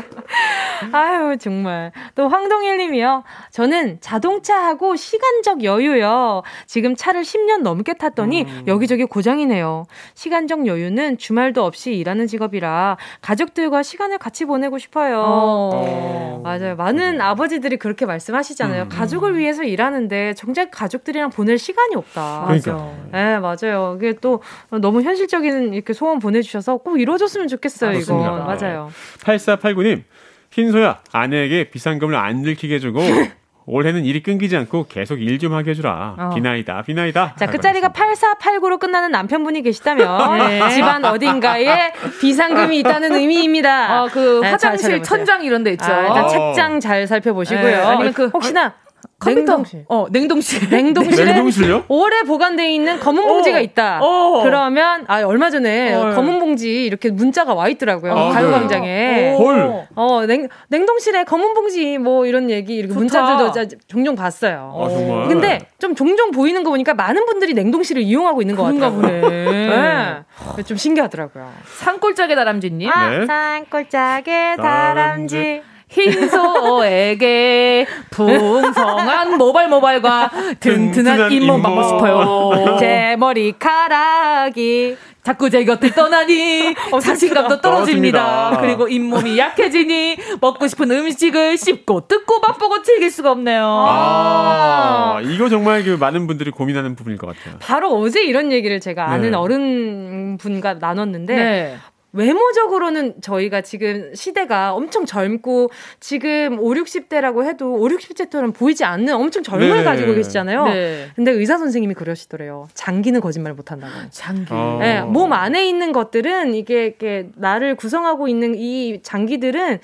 [0.92, 3.24] 아유 정말 또 황동일님이요.
[3.52, 6.44] 저는 자동차하고 시간적 여유요.
[6.66, 8.64] 지금 차를 10년 넘게 탔더니 음.
[8.68, 9.86] 여기저기 고장이네요.
[10.14, 15.24] 시간적 여유는 주말도 없이 일하는 직업이라 가족들과 시간을 같이 보내고 싶어요.
[15.26, 16.42] 어.
[16.44, 16.76] 맞아요.
[16.76, 18.75] 많은 아버지들이 그렇게 말씀하시잖아요.
[18.84, 18.90] 음.
[18.90, 22.44] 가족을 위해서 일하는데 정작 가족들이랑 보낼 시간이 없다.
[22.48, 22.92] 그러니까.
[23.12, 23.96] 네, 맞아요.
[23.98, 24.42] 이게 또
[24.82, 28.16] 너무 현실적인 이렇게 소원 보내주셔서 꼭 이루어졌으면 좋겠어요, 이거.
[28.16, 28.90] 맞아요.
[29.20, 30.04] 8489님
[30.52, 33.00] 흰소야 아내에게 비상금을 안 들키게 해주고
[33.68, 36.16] 올해는 일이 끊기지 않고 계속 일 좀 하게 해주라.
[36.18, 36.30] 어.
[36.34, 37.36] 비나이다 비나이다.
[37.38, 40.70] 자, 끝자리가 8489로 끝나는 남편분이 계시다면 네.
[40.70, 41.92] 집안 어딘가에
[42.22, 44.04] 비상금이 있다는 의미입니다.
[44.04, 45.04] 어, 그 네, 잘 화장실.
[45.04, 45.92] 천장 이런 데 있죠.
[45.92, 46.28] 아, 일단 어.
[46.30, 47.64] 책장 잘 살펴보시고요.
[47.66, 48.74] 네, 아니면 그- 혹시나
[49.20, 49.40] 컴퓨터.
[49.54, 49.86] 냉동실.
[49.88, 50.70] 어, 냉동실.
[50.72, 51.86] 냉동실에 냉동실요?
[51.88, 53.62] 오래 보관돼 있는 검은 봉지가 어.
[53.62, 54.00] 있다.
[54.02, 54.44] 어.
[54.44, 56.14] 그러면 아 얼마 전에 어.
[56.14, 58.12] 검은 봉지 이렇게 문자가 와 있더라고요.
[58.14, 58.88] 아, 가요광장에.
[58.88, 59.36] 네.
[59.38, 59.88] 헐.
[59.96, 63.00] 어, 냉, 냉동실에 검은 봉지 뭐 이런 얘기 이렇게 좋다.
[63.00, 64.74] 문자들도 자- 종종 봤어요.
[64.78, 65.28] 아, 정말.
[65.30, 69.22] 근데 좀 종종 보이는 거 보니까 많은 분들이 냉동실을 이용하고 있는 것 그런가 같아요.
[69.22, 70.26] 보네.
[70.58, 70.64] 네.
[70.64, 71.50] 좀 신기하더라고요.
[71.80, 72.90] 산골짜기 다람쥐님.
[72.90, 73.26] 아, 네.
[73.26, 75.62] 산골짜기 다람쥐.
[75.96, 80.30] 흰소에게 풍성한 모발 모발과
[80.60, 81.62] 든든한 잇몸.
[81.62, 82.78] 받고 싶어요.
[82.80, 88.20] 제 머리카락이 자꾸 제 곁을 떠나니 자신감도 떨어집니다.
[88.20, 88.62] 떨어집니다.
[88.62, 93.66] 그리고 잇몸이 약해지니 먹고 싶은 음식을 씹고 뜯고 맛보고 즐길 수가 없네요.
[93.66, 97.56] 아, 이거 정말 그 많은 분들이 고민하는 부분일 것 같아요.
[97.60, 99.38] 바로 어제 이런 얘기를 제가 아는 네.
[99.38, 101.78] 어른 분과 나눴는데 네.
[102.16, 109.44] 외모적으로는 저희가 지금 시대가 엄청 젊고 지금 5, 60대라고 해도 5, 60대처럼 보이지 않는 엄청
[109.44, 109.84] 젊음을 네.
[109.84, 110.66] 가지고 계시잖아요.
[110.66, 111.10] 네.
[111.16, 112.68] 근데 의사 선생님이 그러시더래요.
[112.74, 113.94] 장기는 거짓말 못 한다고.
[114.12, 114.48] 장기.
[114.52, 114.78] 어.
[114.80, 119.80] 네, 몸 안에 있는 것들은 이게, 이게 나를 구성하고 있는 이 장기들은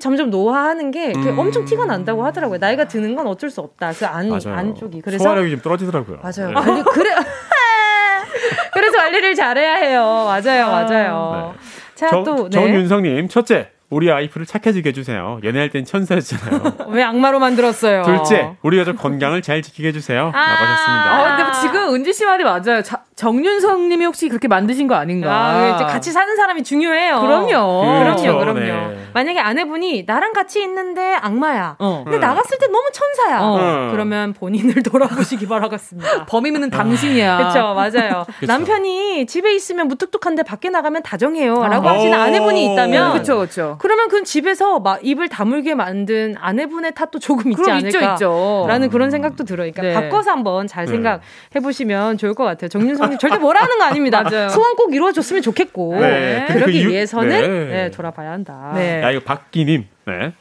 [0.00, 1.38] 점점 노화하는 게 이렇게 음.
[1.38, 2.58] 엄청 티가 난다고 하더라고요.
[2.58, 3.92] 나이가 드는 건 어쩔 수 없다.
[3.92, 4.56] 그 안, 맞아요.
[4.58, 5.02] 안쪽이.
[5.02, 6.18] 그래서 소화력이 좀 떨어지더라고요.
[6.22, 6.50] 맞아요.
[6.50, 6.82] 네.
[6.82, 7.10] 그래.
[8.72, 10.02] 그래서 관리를 잘해야 해요.
[10.26, 11.54] 맞아요, 맞아요.
[11.96, 12.50] 자, 정, 또, 네.
[12.50, 15.40] 정윤성님, 첫째, 우리 아이프를 착해지게 해주세요.
[15.42, 16.90] 연애할 땐 천사였잖아요.
[16.92, 18.02] 왜 악마로 만들었어요?
[18.02, 20.30] 둘째, 우리 가족 건강을 잘 지키게 해주세요.
[20.34, 20.46] 아.
[20.46, 21.14] 라고 하셨습니다.
[21.14, 22.82] 아, 근데 지금 은지 씨 말이 맞아요.
[22.82, 25.32] 자, 정윤성 님이 혹시 그렇게 만드신 거 아닌가?
[25.34, 27.18] 아, 이제 같이 사는 사람이 중요해요.
[27.22, 27.46] 그럼요.
[27.46, 28.60] 그럼요, 그렇죠, 그럼요.
[28.60, 29.06] 네.
[29.14, 31.76] 만약에 아내분이 나랑 같이 있는데 악마야.
[31.78, 32.02] 어.
[32.04, 32.26] 근데 네.
[32.26, 33.40] 나갔을 때 너무 천사야.
[33.40, 33.88] 어.
[33.90, 36.26] 그러면 본인을 돌아보시기 바라겠습니다.
[36.28, 37.38] 범인은 당신이야.
[37.38, 38.26] 그렇죠, 맞아요.
[38.38, 38.52] 그쵸.
[38.52, 41.92] 남편이 집에 있으면 무뚝뚝한데 밖에 나가면 다정해요라고 어.
[41.92, 43.76] 하시는 아내분이 있다면, 그렇죠, 그렇죠.
[43.80, 47.88] 그러면 그건 집에서 막 입을 다물게 만든 아내분의 탓도 조금 있지 그럼 않을까.
[47.88, 48.66] 있죠, 있죠.
[48.68, 49.70] 라는 그런 생각도 들어요.
[49.72, 49.94] 그러니까 네.
[49.94, 50.90] 바꿔서 한번 잘 네.
[50.92, 51.20] 생각해
[51.62, 52.68] 보시면 좋을 것 같아요.
[52.68, 54.22] 정윤성님 절대 뭐라는 거 아닙니다.
[54.28, 54.48] 맞아요.
[54.48, 56.44] 소원 꼭 이루어졌으면 좋겠고 네.
[56.46, 57.48] 근데 그러기 그 이유- 위해서는 네.
[57.84, 58.72] 네, 돌아봐야 한다.
[58.74, 59.02] 네.
[59.02, 60.32] 야, 이거 박기님, 네.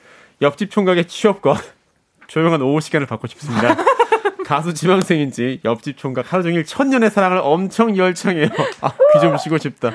[0.41, 1.55] 옆집 총각의 취업과
[2.27, 3.75] 조용한 오후 시간을 받고 싶습니다.
[4.45, 8.47] 가수 지망생인지 옆집 총각 하루 종일 천년의 사랑을 엄청 열창해요.
[8.81, 9.91] 아, 귀 좀 쉬고 싶다.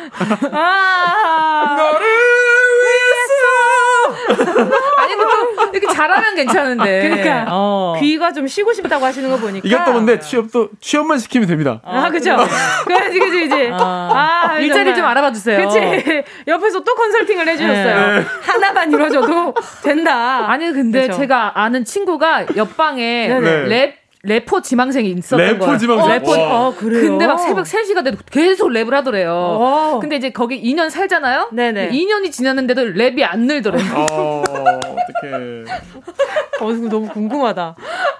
[0.52, 2.06] 아, 너를
[5.12, 7.08] 아니, 뭐또 이렇게 잘하면 괜찮은데.
[7.08, 7.96] 그러니까 어.
[8.00, 11.80] 귀가 좀 쉬고 싶다고 하시는 거 보니까 이것도 근데 취업도 취업만 시키면 됩니다.
[11.84, 12.36] 아, 그죠?
[12.86, 13.70] 그지, 그지, 그지.
[13.72, 15.66] 아, 일자리 좀 알아봐 주세요.
[15.66, 15.78] 그치.
[16.46, 18.18] 옆에서 또 컨설팅을 해주셨어요.
[18.18, 18.24] 네.
[18.42, 20.50] 하나만 이루어져도 된다.
[20.50, 21.18] 아니 근데 그쵸.
[21.18, 23.64] 제가 아는 친구가 옆방에 네네.
[23.68, 25.78] 랩 래퍼 지망생이 있었던 래퍼 거예요.
[25.78, 26.04] 지망생?
[26.10, 26.30] 어, 래퍼.
[26.32, 26.66] 와.
[26.68, 27.02] 어, 그래요?
[27.10, 29.32] 근데 막 새벽 3시가 돼도 계속 랩을 하더래요.
[29.32, 29.98] 어.
[30.00, 31.48] 근데 이제 거기 2년 살잖아요.
[31.52, 31.90] 네네.
[31.90, 33.82] 2년이 지났는데도 랩이 안 늘더래요.
[33.94, 34.42] 어,
[34.80, 35.64] 어떡해.
[36.61, 37.74] 어, 너무 궁금하다.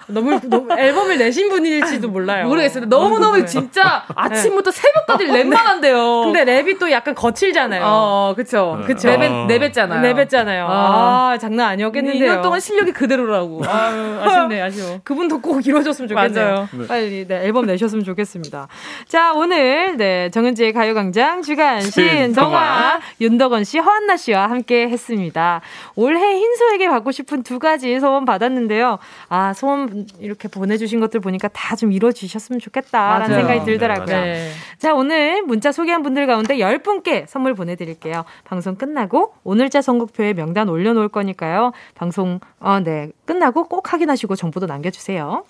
[0.07, 2.47] 너무, 너무 앨범을 내신 분일지도 몰라요.
[2.47, 2.85] 모르겠어요.
[2.85, 3.45] 너무 너무 궁금해요.
[3.45, 6.23] 진짜 아침부터 새벽까지 랩만 한대요.
[6.25, 7.81] 근데 랩이 또 약간 거칠잖아요.
[7.85, 8.81] 어, 그쵸.
[8.85, 9.09] 그쵸.
[9.09, 10.01] 랩, 랩했잖아요.
[10.01, 10.65] 랩했잖아요.
[10.67, 12.33] 아, 장난 아니었겠는데요.
[12.39, 13.61] 2년 동안 실력이 그대로라고.
[13.67, 14.99] 아유, 아쉽네, 아쉬워.
[15.03, 16.45] 그분도 꼭 이루어졌으면 좋겠네요.
[16.45, 16.67] 맞아요.
[16.73, 16.87] 네.
[16.87, 18.67] 빨리 네, 앨범 내셨으면 좋겠습니다.
[19.07, 22.99] 자, 오늘 네, 정은지의 가요광장 주간신 신, 동화 동화.
[23.21, 25.61] 윤덕원 씨, 허한나 씨와 함께 했습니다.
[25.95, 28.97] 올해 흰소에게 받고 싶은 두 가지 소원 받았는데요.
[29.29, 33.41] 아, 소원 이렇게 보내주신 것들 보니까 다 좀 이루어지셨으면 좋겠다라는 맞아요.
[33.41, 34.05] 생각이 들더라고요.
[34.05, 34.21] 네.
[34.33, 34.51] 네.
[34.77, 38.23] 자, 오늘 문자 소개한 분들 가운데 10분께 선물 보내드릴게요.
[38.43, 41.71] 방송 끝나고 오늘자 선곡표에 명단 올려놓을 거니까요.
[41.95, 45.43] 방송, 어, 네, 끝나고 꼭 확인하시고 정보도 남겨주세요.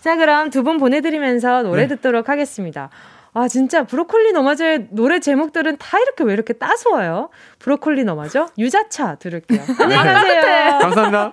[0.00, 1.96] 자, 그럼 두 분 보내드리면서 노래 네.
[1.96, 2.88] 듣도록 하겠습니다.
[3.34, 7.30] 아, 진짜 브로콜리 너마저의 노래 제목들은 다 이렇게 왜 이렇게 따스워요?
[7.58, 9.60] 브로콜리 너마저 유자차 들을게요.
[9.80, 10.78] 안녕히 가세요.
[10.80, 11.32] 감사합니다.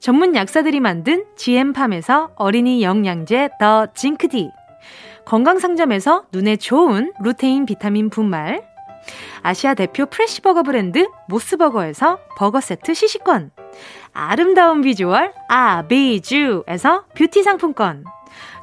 [0.00, 4.50] 전문 약사들이 만든 GM팜에서 어린이 영양제 더 징크디.
[5.26, 8.66] 건강상점에서 눈에 좋은 루테인 비타민 분말.
[9.42, 13.50] 아시아 대표 프레시버거 브랜드 모스버거에서 버거 세트 시식권.
[14.14, 18.04] 아름다운 비주얼 아비주에서 뷰티 상품권.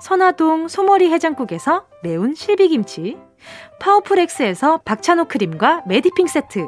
[0.02, 3.16] 선화동 소머리 해장국에서 매운 실비김치.
[3.80, 6.68] 파워풀엑스에서 박찬호 크림과 메디핑 세트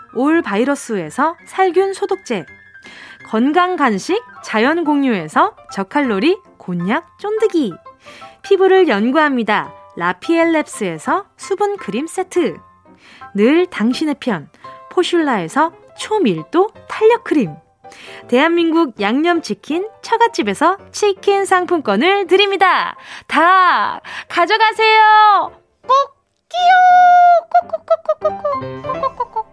[0.13, 2.45] 올 바이러스에서 살균 소독제,
[3.25, 7.73] 건강 간식 자연 공유에서 저칼로리 곤약 쫀득이,
[8.41, 9.73] 피부를 연구합니다.
[9.97, 12.57] 라피엘랩스에서 수분 크림 세트,
[13.35, 14.49] 늘 당신의 편
[14.89, 17.55] 포슐라에서 초밀도 탄력 크림,
[18.27, 22.95] 대한민국 양념치킨 처갓집에서 치킨 상품권을 드립니다.
[23.27, 25.51] 다 가져가세요.
[25.81, 26.15] 꼭
[26.49, 26.71] 끼요.
[27.69, 28.83] 꼭꼭꼭꼭꼭꼭.
[28.83, 29.50] 꼭꼭꼭꼭.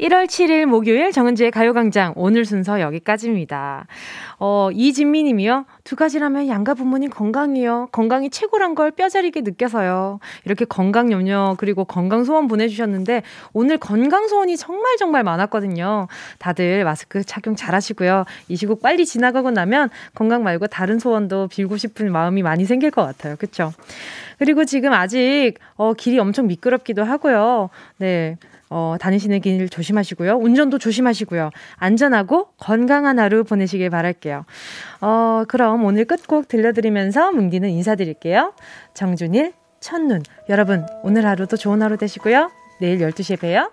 [0.00, 3.86] 1월 7일 목요일 정은지의 가요광장 오늘 순서 여기까지입니다.
[4.38, 5.64] 어, 이진미 님이요.
[5.84, 7.88] 두 가지라면 양가 부모님 건강이요.
[7.92, 10.20] 건강이 최고란 걸 뼈저리게 느껴서요.
[10.44, 13.22] 이렇게 건강 염려 그리고 건강 소원 보내주셨는데
[13.54, 16.08] 오늘 건강 소원이 정말 정말 많았거든요.
[16.38, 18.26] 다들 마스크 착용 잘 하시고요.
[18.48, 23.02] 이 시국 빨리 지나가고 나면 건강 말고 다른 소원도 빌고 싶은 마음이 많이 생길 것
[23.02, 23.36] 같아요.
[23.36, 23.72] 그쵸?
[24.38, 27.70] 그리고 지금 아직 어, 길이 엄청 미끄럽기도 하고요.
[27.96, 28.36] 네.
[28.70, 30.36] 어, 다니시는 길 조심하시고요.
[30.36, 31.50] 운전도 조심하시고요.
[31.76, 34.44] 안전하고 건강한 하루 보내시길 바랄게요.
[35.00, 38.52] 어, 그럼 오늘 끝곡 들려드리면서 뭉디는 인사드릴게요.
[38.94, 40.22] 정준일, 첫눈.
[40.48, 42.50] 여러분, 오늘 하루도 좋은 하루 되시고요.
[42.80, 43.70] 내일 12시에 봬요.